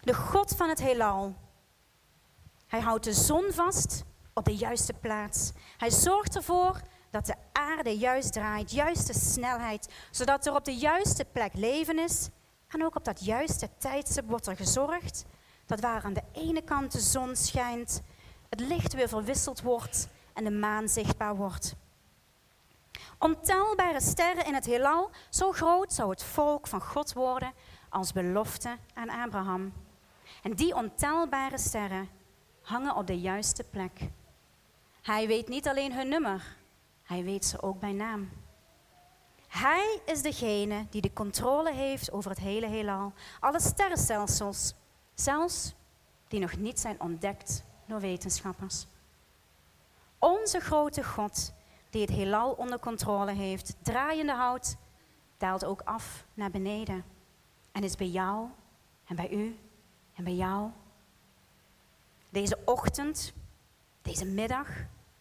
De 0.01 0.13
God 0.13 0.55
van 0.55 0.69
het 0.69 0.81
heelal. 0.81 1.35
Hij 2.67 2.79
houdt 2.79 3.03
de 3.03 3.13
zon 3.13 3.51
vast 3.51 4.03
op 4.33 4.45
de 4.45 4.55
juiste 4.55 4.93
plaats. 4.93 5.51
Hij 5.77 5.91
zorgt 5.91 6.35
ervoor 6.35 6.81
dat 7.09 7.25
de 7.25 7.35
aarde 7.51 7.97
juist 7.97 8.33
draait, 8.33 8.71
juiste 8.71 9.13
snelheid, 9.13 9.93
zodat 10.11 10.45
er 10.45 10.55
op 10.55 10.65
de 10.65 10.75
juiste 10.75 11.25
plek 11.25 11.53
leven 11.53 11.99
is. 11.99 12.29
En 12.67 12.85
ook 12.85 12.95
op 12.95 13.05
dat 13.05 13.25
juiste 13.25 13.69
tijdstip 13.77 14.29
wordt 14.29 14.47
er 14.47 14.55
gezorgd 14.55 15.25
dat 15.65 15.79
waar 15.79 16.03
aan 16.03 16.13
de 16.13 16.23
ene 16.31 16.61
kant 16.61 16.91
de 16.91 16.99
zon 16.99 17.35
schijnt, 17.35 18.01
het 18.49 18.59
licht 18.59 18.93
weer 18.93 19.07
verwisseld 19.07 19.61
wordt 19.61 20.07
en 20.33 20.43
de 20.43 20.51
maan 20.51 20.89
zichtbaar 20.89 21.35
wordt. 21.35 21.75
Ontelbare 23.21 24.01
sterren 24.01 24.45
in 24.45 24.53
het 24.53 24.65
heelal, 24.65 25.09
zo 25.29 25.51
groot 25.51 25.93
zou 25.93 26.09
het 26.09 26.23
volk 26.23 26.67
van 26.67 26.81
God 26.81 27.13
worden 27.13 27.53
als 27.89 28.11
belofte 28.11 28.77
aan 28.93 29.09
Abraham. 29.09 29.73
En 30.43 30.53
die 30.53 30.75
ontelbare 30.75 31.57
sterren 31.57 32.09
hangen 32.61 32.95
op 32.95 33.07
de 33.07 33.19
juiste 33.19 33.63
plek. 33.63 33.99
Hij 35.01 35.27
weet 35.27 35.47
niet 35.47 35.67
alleen 35.67 35.93
hun 35.93 36.07
nummer, 36.07 36.57
Hij 37.03 37.23
weet 37.23 37.45
ze 37.45 37.61
ook 37.61 37.79
bij 37.79 37.91
naam. 37.91 38.29
Hij 39.47 40.01
is 40.05 40.21
degene 40.21 40.85
die 40.89 41.01
de 41.01 41.13
controle 41.13 41.71
heeft 41.71 42.11
over 42.11 42.29
het 42.29 42.39
hele 42.39 42.67
heelal, 42.67 43.13
alle 43.39 43.61
sterrenstelsels, 43.61 44.73
zelfs 45.13 45.73
die 46.27 46.39
nog 46.39 46.57
niet 46.57 46.79
zijn 46.79 47.01
ontdekt 47.01 47.63
door 47.85 47.99
wetenschappers. 47.99 48.87
Onze 50.19 50.59
grote 50.59 51.03
God, 51.03 51.53
die 51.91 52.01
het 52.01 52.09
heelal 52.09 52.51
onder 52.51 52.79
controle 52.79 53.31
heeft, 53.31 53.75
draaiende 53.81 54.33
houdt, 54.33 54.77
daalt 55.37 55.65
ook 55.65 55.81
af 55.81 56.25
naar 56.33 56.51
beneden 56.51 57.03
en 57.71 57.83
is 57.83 57.95
bij 57.95 58.07
jou 58.07 58.47
en 59.05 59.15
bij 59.15 59.31
u 59.31 59.57
en 60.15 60.23
bij 60.23 60.35
jou. 60.35 60.69
Deze 62.29 62.57
ochtend, 62.65 63.33
deze 64.01 64.25
middag, 64.25 64.67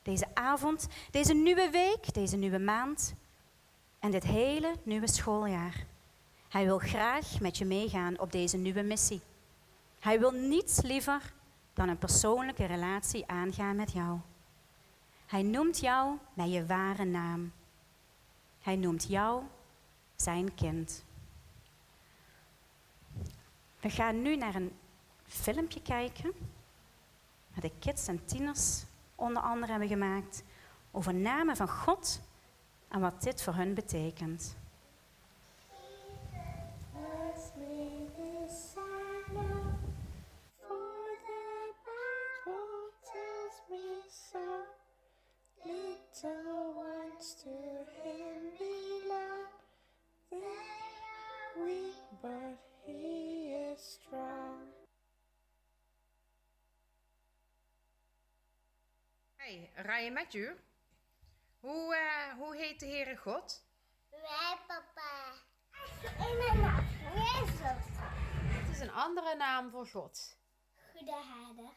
deze 0.02 0.26
avond, 0.34 0.86
deze 1.10 1.34
nieuwe 1.34 1.70
week, 1.70 2.14
deze 2.14 2.36
nieuwe 2.36 2.58
maand 2.58 3.14
en 3.98 4.10
dit 4.10 4.24
hele 4.24 4.74
nieuwe 4.82 5.08
schooljaar. 5.08 5.86
Hij 6.48 6.64
wil 6.64 6.78
graag 6.78 7.40
met 7.40 7.58
je 7.58 7.64
meegaan 7.64 8.18
op 8.18 8.32
deze 8.32 8.56
nieuwe 8.56 8.82
missie. 8.82 9.20
Hij 10.00 10.20
wil 10.20 10.30
niets 10.30 10.82
liever 10.82 11.32
dan 11.72 11.88
een 11.88 11.98
persoonlijke 11.98 12.64
relatie 12.64 13.26
aangaan 13.26 13.76
met 13.76 13.92
jou. 13.92 14.18
Hij 15.30 15.42
noemt 15.42 15.78
jou 15.78 16.18
bij 16.34 16.48
je 16.48 16.66
ware 16.66 17.04
naam. 17.04 17.52
Hij 18.60 18.76
noemt 18.76 19.04
jou 19.04 19.42
zijn 20.16 20.54
kind. 20.54 21.04
We 23.80 23.90
gaan 23.90 24.22
nu 24.22 24.36
naar 24.36 24.54
een 24.54 24.72
filmpje 25.26 25.82
kijken, 25.82 26.32
wat 27.54 27.62
de 27.62 27.72
kids 27.78 28.06
en 28.06 28.24
tieners 28.24 28.84
onder 29.14 29.42
andere 29.42 29.70
hebben 29.70 29.88
gemaakt, 29.88 30.42
over 30.90 31.14
namen 31.14 31.56
van 31.56 31.68
God 31.68 32.20
en 32.88 33.00
wat 33.00 33.22
dit 33.22 33.42
voor 33.42 33.54
hun 33.54 33.74
betekent. 33.74 34.56
Little 46.22 46.74
ones 46.74 47.34
to 47.42 47.48
him 47.48 48.52
belong. 48.58 49.48
They 50.30 50.36
are 50.36 51.64
weak, 51.64 51.94
but 52.20 52.58
he 52.84 53.54
is 53.54 53.80
strong. 53.80 54.68
Hey, 59.36 59.70
Ryan 59.88 60.14
Matthew. 60.14 60.48
Hoe, 61.60 61.94
eh, 61.94 62.34
hoe 62.38 62.56
heet 62.56 62.80
de 62.80 62.86
Heere 62.86 63.16
God? 63.16 63.62
Wij, 64.10 64.58
papa. 64.66 65.32
In 66.02 66.36
mijn 66.38 66.60
naam, 66.60 66.84
Jezus. 67.14 67.84
Het 68.42 68.76
is 68.76 68.80
een 68.80 68.92
andere 68.92 69.36
naam 69.36 69.70
voor 69.70 69.86
God. 69.86 70.36
Goede 70.96 71.12
herder. 71.12 71.72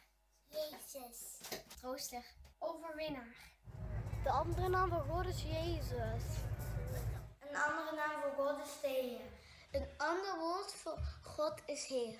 Jezus. 0.48 1.40
Trooster. 1.80 2.24
Overwinnaar. 2.58 3.53
De 4.24 4.30
andere 4.30 4.68
naam 4.68 4.90
voor 4.90 5.04
God 5.10 5.26
is 5.26 5.42
Jezus. 5.42 6.24
Een 7.38 7.56
andere 7.56 7.96
naam 7.96 8.20
voor 8.22 8.44
God 8.46 8.64
is 8.66 8.80
de 8.80 8.88
Heer. 8.88 9.20
Een 9.70 9.88
ander 9.96 10.38
woord 10.38 10.74
voor 10.74 10.98
God 11.22 11.62
is 11.66 11.86
Heer. 11.86 12.18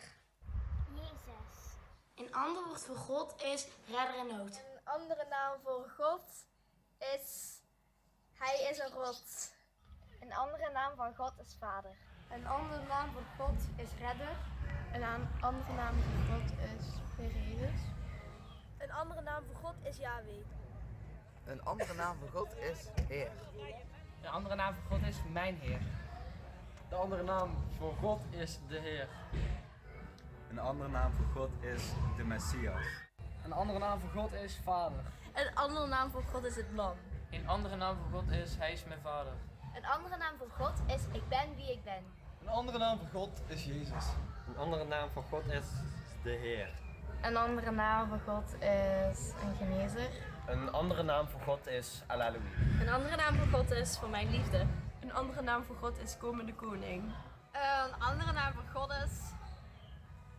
Jezus. 0.95 1.77
Een 2.15 2.35
ander 2.35 2.65
woord 2.65 2.81
voor 2.81 2.97
God 2.97 3.43
is 3.43 3.67
redder 3.87 4.17
in 4.17 4.37
nood. 4.37 4.57
Een 4.57 4.81
andere 4.85 5.27
naam 5.31 5.59
voor 5.63 5.89
God 5.99 6.23
is 6.99 7.59
Hij 8.33 8.69
is 8.71 8.79
een 8.79 8.91
rots. 8.93 9.51
Een 10.21 10.35
andere 10.35 10.71
naam 10.71 10.97
van 10.97 11.15
God 11.15 11.33
is 11.39 11.57
Vader. 11.59 11.97
Een 12.31 12.47
andere 12.47 12.87
naam 12.87 13.13
voor 13.13 13.47
God 13.47 13.61
is 13.77 13.89
Redder. 13.99 14.37
Een 14.93 15.05
andere 15.41 15.73
naam 15.73 15.95
voor 16.03 16.35
God 16.35 16.51
is 16.51 16.87
Heer 17.17 17.33
Jezus. 17.33 17.81
Een 18.79 18.93
andere 18.93 19.21
naam 19.21 19.45
voor 19.45 19.57
God 19.57 19.75
is 19.83 19.97
Yahweh. 19.97 20.64
Een 21.45 21.65
andere 21.65 21.95
naam 21.95 22.17
voor 22.19 22.29
God 22.29 22.57
is 22.57 22.89
Heer. 23.09 23.31
De 24.21 24.29
andere 24.29 24.55
naam 24.55 24.75
voor 24.75 24.99
God 24.99 25.09
is 25.09 25.17
mijn 25.33 25.59
Heer. 25.61 25.81
De 26.89 26.95
andere 26.95 27.23
naam 27.23 27.51
voor 27.79 27.95
God 28.01 28.21
is 28.31 28.59
de 28.69 28.79
Heer. 28.79 29.09
Een 30.51 30.59
andere 30.59 30.89
naam 30.89 31.13
voor 31.13 31.27
God 31.35 31.51
is 31.61 31.83
de 32.17 32.25
Messias. 32.25 32.87
Een 33.45 33.53
andere 33.53 33.79
naam 33.79 34.01
voor 34.01 34.11
God 34.11 34.33
is 34.33 34.61
Vader. 34.63 35.05
Een 35.33 35.55
andere 35.55 35.87
naam 35.87 36.11
voor 36.11 36.23
God 36.23 36.45
is 36.45 36.57
het 36.57 36.67
Lam. 36.75 36.97
Een 37.31 37.49
andere 37.49 37.77
naam 37.77 37.97
voor 37.97 38.21
God 38.21 38.31
is 38.31 38.57
Hij 38.57 38.73
is 38.73 38.85
mijn 38.85 39.01
Vader. 39.01 39.33
Een 39.75 39.87
andere 39.87 40.17
naam 40.17 40.37
voor 40.39 40.51
God 40.51 40.73
is 40.87 41.03
Ik 41.13 41.29
ben 41.29 41.57
wie 41.57 41.73
ik 41.73 41.85
ben. 41.85 42.05
Een 42.41 42.49
andere 42.49 42.79
naam 42.79 42.99
voor 42.99 43.09
God 43.09 43.43
is 43.47 43.65
Jezus. 43.65 44.05
Een 44.47 44.57
andere 44.57 44.85
naam 44.85 45.11
voor 45.11 45.25
God 45.31 45.47
is 45.47 45.65
de 46.23 46.31
Heer. 46.31 46.69
Een 47.23 47.37
andere 47.37 47.71
naam 47.71 48.09
voor 48.09 48.21
God 48.35 48.55
is 48.55 49.33
een 49.43 49.57
genezer. 49.57 50.11
Een 50.47 50.73
andere 50.73 51.03
naam 51.03 51.29
voor 51.29 51.41
God 51.41 51.67
is 51.67 52.03
Alaloui. 52.07 52.43
Een 52.81 52.89
andere 52.89 53.17
naam 53.17 53.35
voor 53.37 53.47
God 53.59 53.71
is 53.71 53.99
voor 53.99 54.09
mijn 54.09 54.31
liefde. 54.31 54.67
Een 55.01 55.13
andere 55.13 55.43
naam 55.43 55.65
voor 55.65 55.77
God 55.77 55.99
is 55.99 56.17
komende 56.19 56.55
koning. 56.55 57.03
Een 57.53 58.01
andere 58.03 58.33
naam 58.33 58.53
voor 58.53 58.65
God 58.75 58.91
is. 58.91 59.33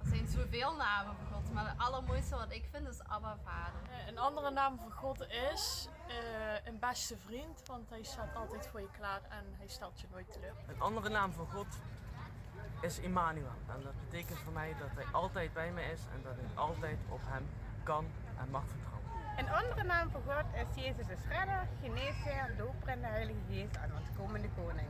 Er 0.01 0.07
zijn 0.11 0.27
zoveel 0.27 0.75
namen 0.75 1.15
voor 1.15 1.27
God, 1.37 1.53
maar 1.53 1.63
de 1.77 1.83
allermooiste 1.83 2.35
wat 2.35 2.51
ik 2.51 2.63
vind 2.71 2.87
is 2.87 3.03
Abba 3.03 3.37
Vader. 3.43 3.81
Eh, 3.91 4.07
Een 4.07 4.17
andere 4.17 4.51
naam 4.51 4.79
voor 4.79 4.91
God 4.91 5.21
is 5.53 5.87
eh, 6.07 6.65
een 6.65 6.79
beste 6.79 7.17
vriend, 7.17 7.61
want 7.67 7.89
hij 7.89 8.03
staat 8.03 8.35
altijd 8.35 8.67
voor 8.67 8.79
je 8.81 8.89
klaar 8.97 9.21
en 9.29 9.45
hij 9.57 9.67
stelt 9.67 9.99
je 10.01 10.07
nooit 10.11 10.31
teleur. 10.31 10.53
Een 10.67 10.81
andere 10.81 11.09
naam 11.09 11.33
voor 11.33 11.47
God 11.47 11.67
is 12.81 12.99
Immanuel. 12.99 13.51
En 13.67 13.81
dat 13.83 13.93
betekent 14.09 14.37
voor 14.39 14.53
mij 14.53 14.75
dat 14.79 14.89
hij 14.95 15.05
altijd 15.11 15.53
bij 15.53 15.71
me 15.71 15.81
is 15.91 15.99
en 16.13 16.21
dat 16.23 16.37
ik 16.37 16.57
altijd 16.57 16.97
op 17.09 17.21
hem 17.23 17.47
kan 17.83 18.05
en 18.37 18.49
mag 18.49 18.63
vertrouwen. 18.67 18.94
Een 19.37 19.49
andere 19.49 19.83
naam 19.83 20.09
voor 20.09 20.21
God 20.21 20.45
is 20.53 20.83
Jezus 20.83 21.07
de 21.07 21.15
Redder, 21.29 21.67
Geneesheer, 21.81 22.55
Doper 22.57 22.87
en 22.87 22.99
de 22.99 23.07
Heilige 23.07 23.39
Geest 23.49 23.77
aan 23.77 23.91
onze 23.99 24.11
komende 24.17 24.49
koning. 24.55 24.87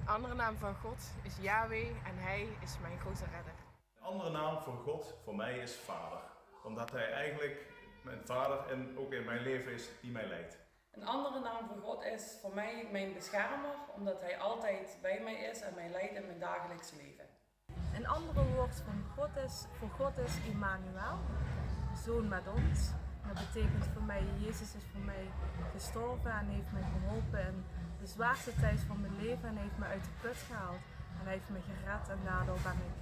Een 0.00 0.08
andere 0.08 0.34
naam 0.34 0.56
van 0.56 0.74
God 0.74 1.10
is 1.22 1.36
Yahweh 1.40 1.88
en 1.88 2.16
hij 2.16 2.48
is 2.62 2.78
mijn 2.82 2.98
grote 2.98 3.24
redder. 3.24 3.52
Een 3.96 4.02
andere 4.02 4.30
naam 4.30 4.58
voor 4.62 4.76
God 4.76 5.14
voor 5.24 5.36
mij 5.36 5.58
is 5.58 5.76
Vader. 5.76 6.20
Omdat 6.64 6.90
hij 6.90 7.12
eigenlijk 7.12 7.66
mijn 8.02 8.20
vader 8.24 8.70
en 8.70 8.98
ook 8.98 9.12
in 9.12 9.24
mijn 9.24 9.42
leven 9.42 9.72
is 9.72 9.88
die 10.00 10.10
mij 10.10 10.28
leidt. 10.28 10.58
Een 10.90 11.06
andere 11.06 11.40
naam 11.40 11.66
voor 11.68 11.82
God 11.82 12.04
is 12.04 12.38
voor 12.40 12.54
mij 12.54 12.88
mijn 12.92 13.14
beschermer, 13.14 13.74
omdat 13.94 14.20
Hij 14.20 14.38
altijd 14.38 14.98
bij 15.02 15.20
mij 15.24 15.34
is 15.34 15.60
en 15.60 15.74
mij 15.74 15.88
leidt 15.88 16.14
in 16.14 16.26
mijn 16.26 16.38
dagelijks 16.38 16.92
leven. 16.92 17.24
Een 17.94 18.06
andere 18.06 18.44
woord 18.44 18.82
van 18.84 19.04
God 19.16 19.36
is, 19.36 19.66
voor 19.78 19.90
God 19.90 20.18
is 20.18 20.32
Immanuel, 20.52 21.18
zoon 22.04 22.28
met 22.28 22.46
ons. 22.46 22.90
Dat 23.28 23.46
betekent 23.52 23.84
voor 23.92 24.02
mij, 24.02 24.22
Jezus 24.38 24.74
is 24.74 24.84
voor 24.92 25.04
mij 25.04 25.24
gestorven 25.72 26.30
en 26.30 26.46
heeft 26.46 26.72
mij 26.72 26.86
geholpen 26.92 27.40
in 27.40 27.64
de 28.00 28.06
zwaarste 28.06 28.54
tijd 28.60 28.80
van 28.80 29.00
mijn 29.00 29.16
leven 29.16 29.48
en 29.48 29.56
heeft 29.56 29.78
me 29.78 29.84
uit 29.84 30.04
de 30.04 30.10
put 30.20 30.36
gehaald. 30.36 30.82
En 31.18 31.24
hij 31.24 31.32
heeft 31.32 31.48
me 31.48 31.58
gered 31.60 32.08
en 32.08 32.18
daardoor 32.24 32.58
ben 32.62 32.72
ik 32.72 32.94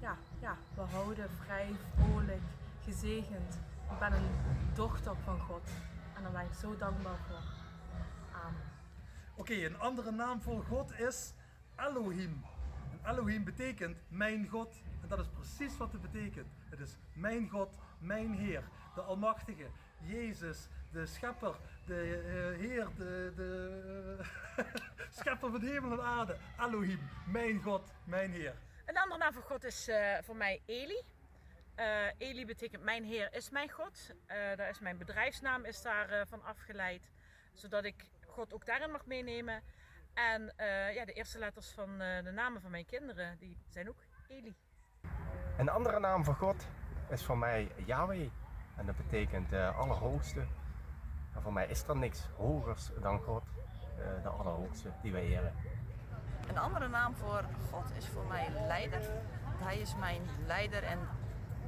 ja, 0.00 0.16
ja, 0.40 0.56
behouden, 0.74 1.30
vrij, 1.44 1.70
vrolijk, 1.96 2.42
gezegend. 2.84 3.60
Ik 3.90 3.98
ben 3.98 4.12
een 4.12 4.30
dochter 4.74 5.16
van 5.24 5.40
God 5.40 5.70
en 6.16 6.22
daar 6.22 6.32
ben 6.32 6.50
ik 6.50 6.54
zo 6.60 6.76
dankbaar 6.76 7.18
voor. 7.28 7.42
Amen. 8.44 8.62
Oké, 9.34 9.54
een 9.54 9.78
andere 9.78 10.10
naam 10.10 10.40
voor 10.40 10.64
God 10.64 10.92
is 10.98 11.32
Elohim. 11.76 12.44
En 12.90 13.10
Elohim 13.12 13.44
betekent 13.44 13.96
mijn 14.08 14.48
God. 14.48 14.82
En 15.02 15.08
dat 15.08 15.18
is 15.18 15.28
precies 15.28 15.76
wat 15.76 15.92
het 15.92 16.00
betekent. 16.00 16.52
Het 16.70 16.80
is 16.80 16.96
mijn 17.12 17.48
God, 17.48 17.78
mijn 17.98 18.34
Heer, 18.34 18.62
de 18.94 19.00
Almachtige, 19.00 19.66
Jezus, 20.00 20.68
de 20.90 21.06
Schepper, 21.06 21.54
de 21.86 21.94
eh, 21.94 22.60
Heer, 22.60 22.88
de, 22.96 23.32
de 23.36 24.18
Schepper 25.18 25.50
van 25.50 25.60
hemel 25.60 25.92
en 25.92 26.04
aarde. 26.04 26.36
Elohim, 26.60 27.08
mijn 27.26 27.62
God, 27.62 27.92
mijn 28.04 28.32
Heer. 28.32 28.54
Een 28.86 28.96
andere 28.98 29.18
naam 29.18 29.32
voor 29.32 29.42
God 29.42 29.64
is 29.64 29.88
eh, 29.88 30.18
voor 30.22 30.36
mij 30.36 30.60
Eli. 30.66 31.02
Eh, 31.74 32.06
Eli 32.18 32.46
betekent 32.46 32.82
mijn 32.82 33.04
Heer 33.04 33.34
is 33.34 33.50
mijn 33.50 33.70
God. 33.70 34.10
Eh, 34.26 34.36
daar 34.56 34.68
is 34.68 34.80
mijn 34.80 34.98
bedrijfsnaam 34.98 35.64
is 35.64 35.82
daar 35.82 36.10
eh, 36.10 36.26
van 36.26 36.42
afgeleid, 36.42 37.10
zodat 37.52 37.84
ik 37.84 38.04
God 38.26 38.54
ook 38.54 38.66
daarin 38.66 38.90
mag 38.90 39.06
meenemen. 39.06 39.62
En 40.14 40.56
eh, 40.56 40.94
ja, 40.94 41.04
de 41.04 41.12
eerste 41.12 41.38
letters 41.38 41.70
van 41.70 42.00
eh, 42.00 42.24
de 42.24 42.30
namen 42.30 42.60
van 42.60 42.70
mijn 42.70 42.86
kinderen, 42.86 43.38
die 43.38 43.56
zijn 43.68 43.88
ook 43.88 44.04
Eli. 44.28 44.54
Een 45.56 45.68
andere 45.68 45.98
naam 45.98 46.24
voor 46.24 46.34
God 46.34 46.66
is 47.08 47.24
voor 47.24 47.38
mij 47.38 47.70
Yahweh. 47.84 48.28
En 48.76 48.86
dat 48.86 48.96
betekent 48.96 49.50
de 49.50 49.66
Allerhoogste. 49.66 50.40
En 51.34 51.42
voor 51.42 51.52
mij 51.52 51.66
is 51.66 51.82
er 51.88 51.96
niks 51.96 52.28
hogers 52.36 52.90
dan 53.00 53.18
God, 53.18 53.42
eh, 53.98 54.22
de 54.22 54.28
Allerhoogste 54.28 54.88
die 55.02 55.12
wij 55.12 55.22
eren. 55.22 55.54
Een 56.48 56.58
andere 56.58 56.88
naam 56.88 57.14
voor 57.14 57.44
God 57.70 57.92
is 57.96 58.08
voor 58.08 58.24
mij 58.28 58.48
leider. 58.66 59.00
Hij 59.64 59.78
is 59.78 59.96
mijn 59.96 60.22
leider 60.46 60.82
en 60.82 60.98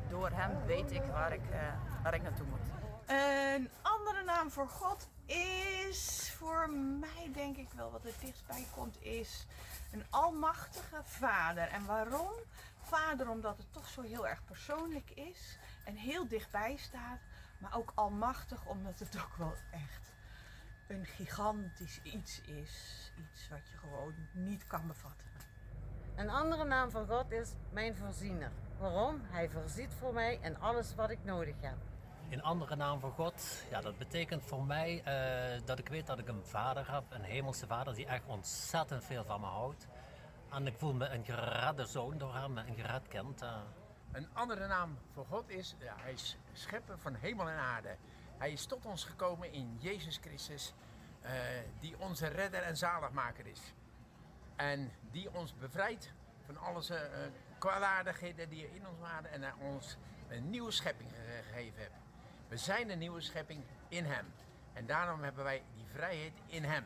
door 0.08 0.30
hem 0.32 0.66
weet 0.66 0.92
ik 0.92 1.02
waar 1.12 1.32
ik, 1.32 1.50
eh, 1.50 1.58
waar 2.02 2.14
ik 2.14 2.22
naartoe 2.22 2.46
moet. 2.46 2.93
Een 3.06 3.70
andere 3.82 4.24
naam 4.24 4.50
voor 4.50 4.68
God 4.68 5.08
is 5.26 6.32
voor 6.36 6.70
mij 6.70 7.30
denk 7.32 7.56
ik 7.56 7.68
wel 7.76 7.90
wat 7.90 8.02
het 8.02 8.20
dichtstbij 8.20 8.66
komt 8.74 9.02
is 9.02 9.46
een 9.94 10.04
almachtige 10.10 11.00
vader. 11.02 11.68
En 11.68 11.86
waarom? 11.86 12.32
Vader 12.78 13.28
omdat 13.28 13.58
het 13.58 13.72
toch 13.72 13.88
zo 13.88 14.02
heel 14.02 14.28
erg 14.28 14.44
persoonlijk 14.44 15.10
is 15.10 15.58
en 15.84 15.96
heel 15.96 16.28
dichtbij 16.28 16.76
staat. 16.76 17.20
Maar 17.58 17.76
ook 17.76 17.92
almachtig 17.94 18.66
omdat 18.66 18.98
het 18.98 19.18
ook 19.22 19.36
wel 19.36 19.54
echt 19.70 20.12
een 20.88 21.06
gigantisch 21.06 22.00
iets 22.02 22.40
is. 22.40 23.12
Iets 23.16 23.48
wat 23.48 23.68
je 23.68 23.76
gewoon 23.76 24.14
niet 24.32 24.66
kan 24.66 24.86
bevatten. 24.86 25.26
Een 26.16 26.30
andere 26.30 26.64
naam 26.64 26.90
van 26.90 27.06
God 27.06 27.30
is 27.30 27.52
mijn 27.70 27.96
voorziener. 27.96 28.50
Waarom? 28.78 29.20
Hij 29.22 29.50
voorziet 29.50 29.94
voor 29.94 30.12
mij 30.12 30.38
in 30.42 30.58
alles 30.58 30.94
wat 30.94 31.10
ik 31.10 31.24
nodig 31.24 31.54
heb. 31.60 31.76
Een 32.34 32.42
andere 32.42 32.76
naam 32.76 33.00
voor 33.00 33.12
God, 33.12 33.64
ja, 33.70 33.80
dat 33.80 33.98
betekent 33.98 34.44
voor 34.44 34.64
mij 34.64 35.02
uh, 35.06 35.60
dat 35.64 35.78
ik 35.78 35.88
weet 35.88 36.06
dat 36.06 36.18
ik 36.18 36.28
een 36.28 36.44
vader 36.44 36.92
heb, 36.92 37.04
een 37.08 37.22
hemelse 37.22 37.66
vader 37.66 37.94
die 37.94 38.06
echt 38.06 38.22
ontzettend 38.26 39.04
veel 39.04 39.24
van 39.24 39.40
me 39.40 39.46
houdt. 39.46 39.86
En 40.50 40.66
ik 40.66 40.76
voel 40.76 40.92
me 40.92 41.08
een 41.08 41.24
geredde 41.24 41.86
zoon 41.86 42.18
door 42.18 42.34
hem, 42.34 42.58
een 42.58 42.74
gered 42.74 43.08
kind. 43.08 43.42
Uh. 43.42 43.56
Een 44.12 44.28
andere 44.32 44.66
naam 44.66 44.98
voor 45.12 45.26
God 45.26 45.48
is, 45.48 45.74
ja, 45.78 45.94
hij 45.98 46.12
is 46.12 46.36
schepper 46.52 46.98
van 46.98 47.14
hemel 47.14 47.48
en 47.48 47.58
aarde. 47.58 47.96
Hij 48.38 48.52
is 48.52 48.66
tot 48.66 48.86
ons 48.86 49.04
gekomen 49.04 49.52
in 49.52 49.76
Jezus 49.80 50.16
Christus, 50.16 50.74
uh, 51.24 51.30
die 51.80 51.98
onze 51.98 52.26
redder 52.26 52.62
en 52.62 52.76
zaligmaker 52.76 53.46
is. 53.46 53.74
En 54.56 54.92
die 55.10 55.34
ons 55.34 55.54
bevrijdt 55.54 56.12
van 56.46 56.56
alle 56.56 56.82
uh, 56.90 56.98
kwaadaardigheden 57.58 58.48
die 58.48 58.66
er 58.66 58.74
in 58.74 58.86
ons 58.88 58.98
waren 58.98 59.30
en 59.30 59.40
naar 59.40 59.56
ons 59.60 59.96
een 60.28 60.50
nieuwe 60.50 60.70
schepping 60.70 61.10
gegeven 61.50 61.80
hebt. 61.80 62.02
We 62.48 62.56
zijn 62.56 62.90
een 62.90 62.98
nieuwe 62.98 63.20
schepping 63.20 63.64
in 63.88 64.04
Hem. 64.04 64.32
En 64.72 64.86
daarom 64.86 65.22
hebben 65.22 65.44
wij 65.44 65.62
die 65.74 65.86
vrijheid 65.86 66.32
in 66.46 66.64
Hem. 66.64 66.84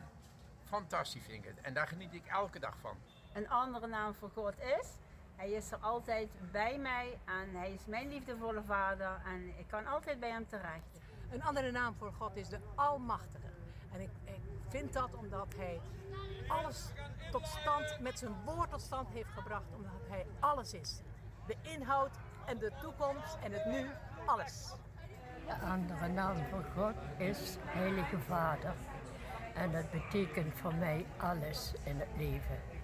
Fantastisch 0.63 1.23
vind 1.23 1.43
ik 1.43 1.49
het. 1.49 1.61
En 1.61 1.73
daar 1.73 1.87
geniet 1.87 2.13
ik 2.13 2.25
elke 2.25 2.59
dag 2.59 2.77
van. 2.77 2.97
Een 3.33 3.49
andere 3.49 3.87
naam 3.87 4.13
voor 4.13 4.29
God 4.29 4.53
is, 4.59 4.87
Hij 5.35 5.51
is 5.51 5.71
er 5.71 5.77
altijd 5.77 6.29
bij 6.51 6.77
mij 6.77 7.19
en 7.25 7.55
Hij 7.55 7.73
is 7.73 7.85
mijn 7.85 8.09
liefdevolle 8.09 8.63
Vader 8.63 9.21
en 9.25 9.59
ik 9.59 9.67
kan 9.67 9.85
altijd 9.87 10.19
bij 10.19 10.29
Hem 10.29 10.47
terecht. 10.47 10.99
Een 11.31 11.43
andere 11.43 11.71
naam 11.71 11.95
voor 11.95 12.13
God 12.13 12.35
is 12.35 12.49
de 12.49 12.59
Almachtige. 12.75 13.47
En 13.91 14.01
ik, 14.01 14.09
ik 14.23 14.41
vind 14.67 14.93
dat 14.93 15.13
omdat 15.13 15.53
Hij 15.57 15.81
alles 16.47 16.91
tot 17.31 17.47
stand, 17.47 17.99
met 17.99 18.19
zijn 18.19 18.33
woord 18.45 18.69
tot 18.69 18.81
stand 18.81 19.09
heeft 19.09 19.29
gebracht, 19.29 19.73
omdat 19.75 20.07
Hij 20.07 20.25
alles 20.39 20.73
is. 20.73 21.01
De 21.47 21.55
inhoud 21.61 22.17
en 22.45 22.57
de 22.57 22.71
toekomst 22.81 23.37
en 23.43 23.51
het 23.51 23.65
nu, 23.65 23.89
alles. 24.25 24.73
De 25.49 25.65
andere 25.65 26.07
naam 26.07 26.35
voor 26.49 26.65
God 26.75 26.93
is 27.17 27.57
Heilige 27.65 28.17
Vader. 28.27 28.73
En 29.53 29.71
dat 29.71 29.91
betekent 29.91 30.53
voor 30.55 30.75
mij 30.75 31.05
alles 31.17 31.73
in 31.83 31.95
het 31.99 32.07
leven. 32.17 32.78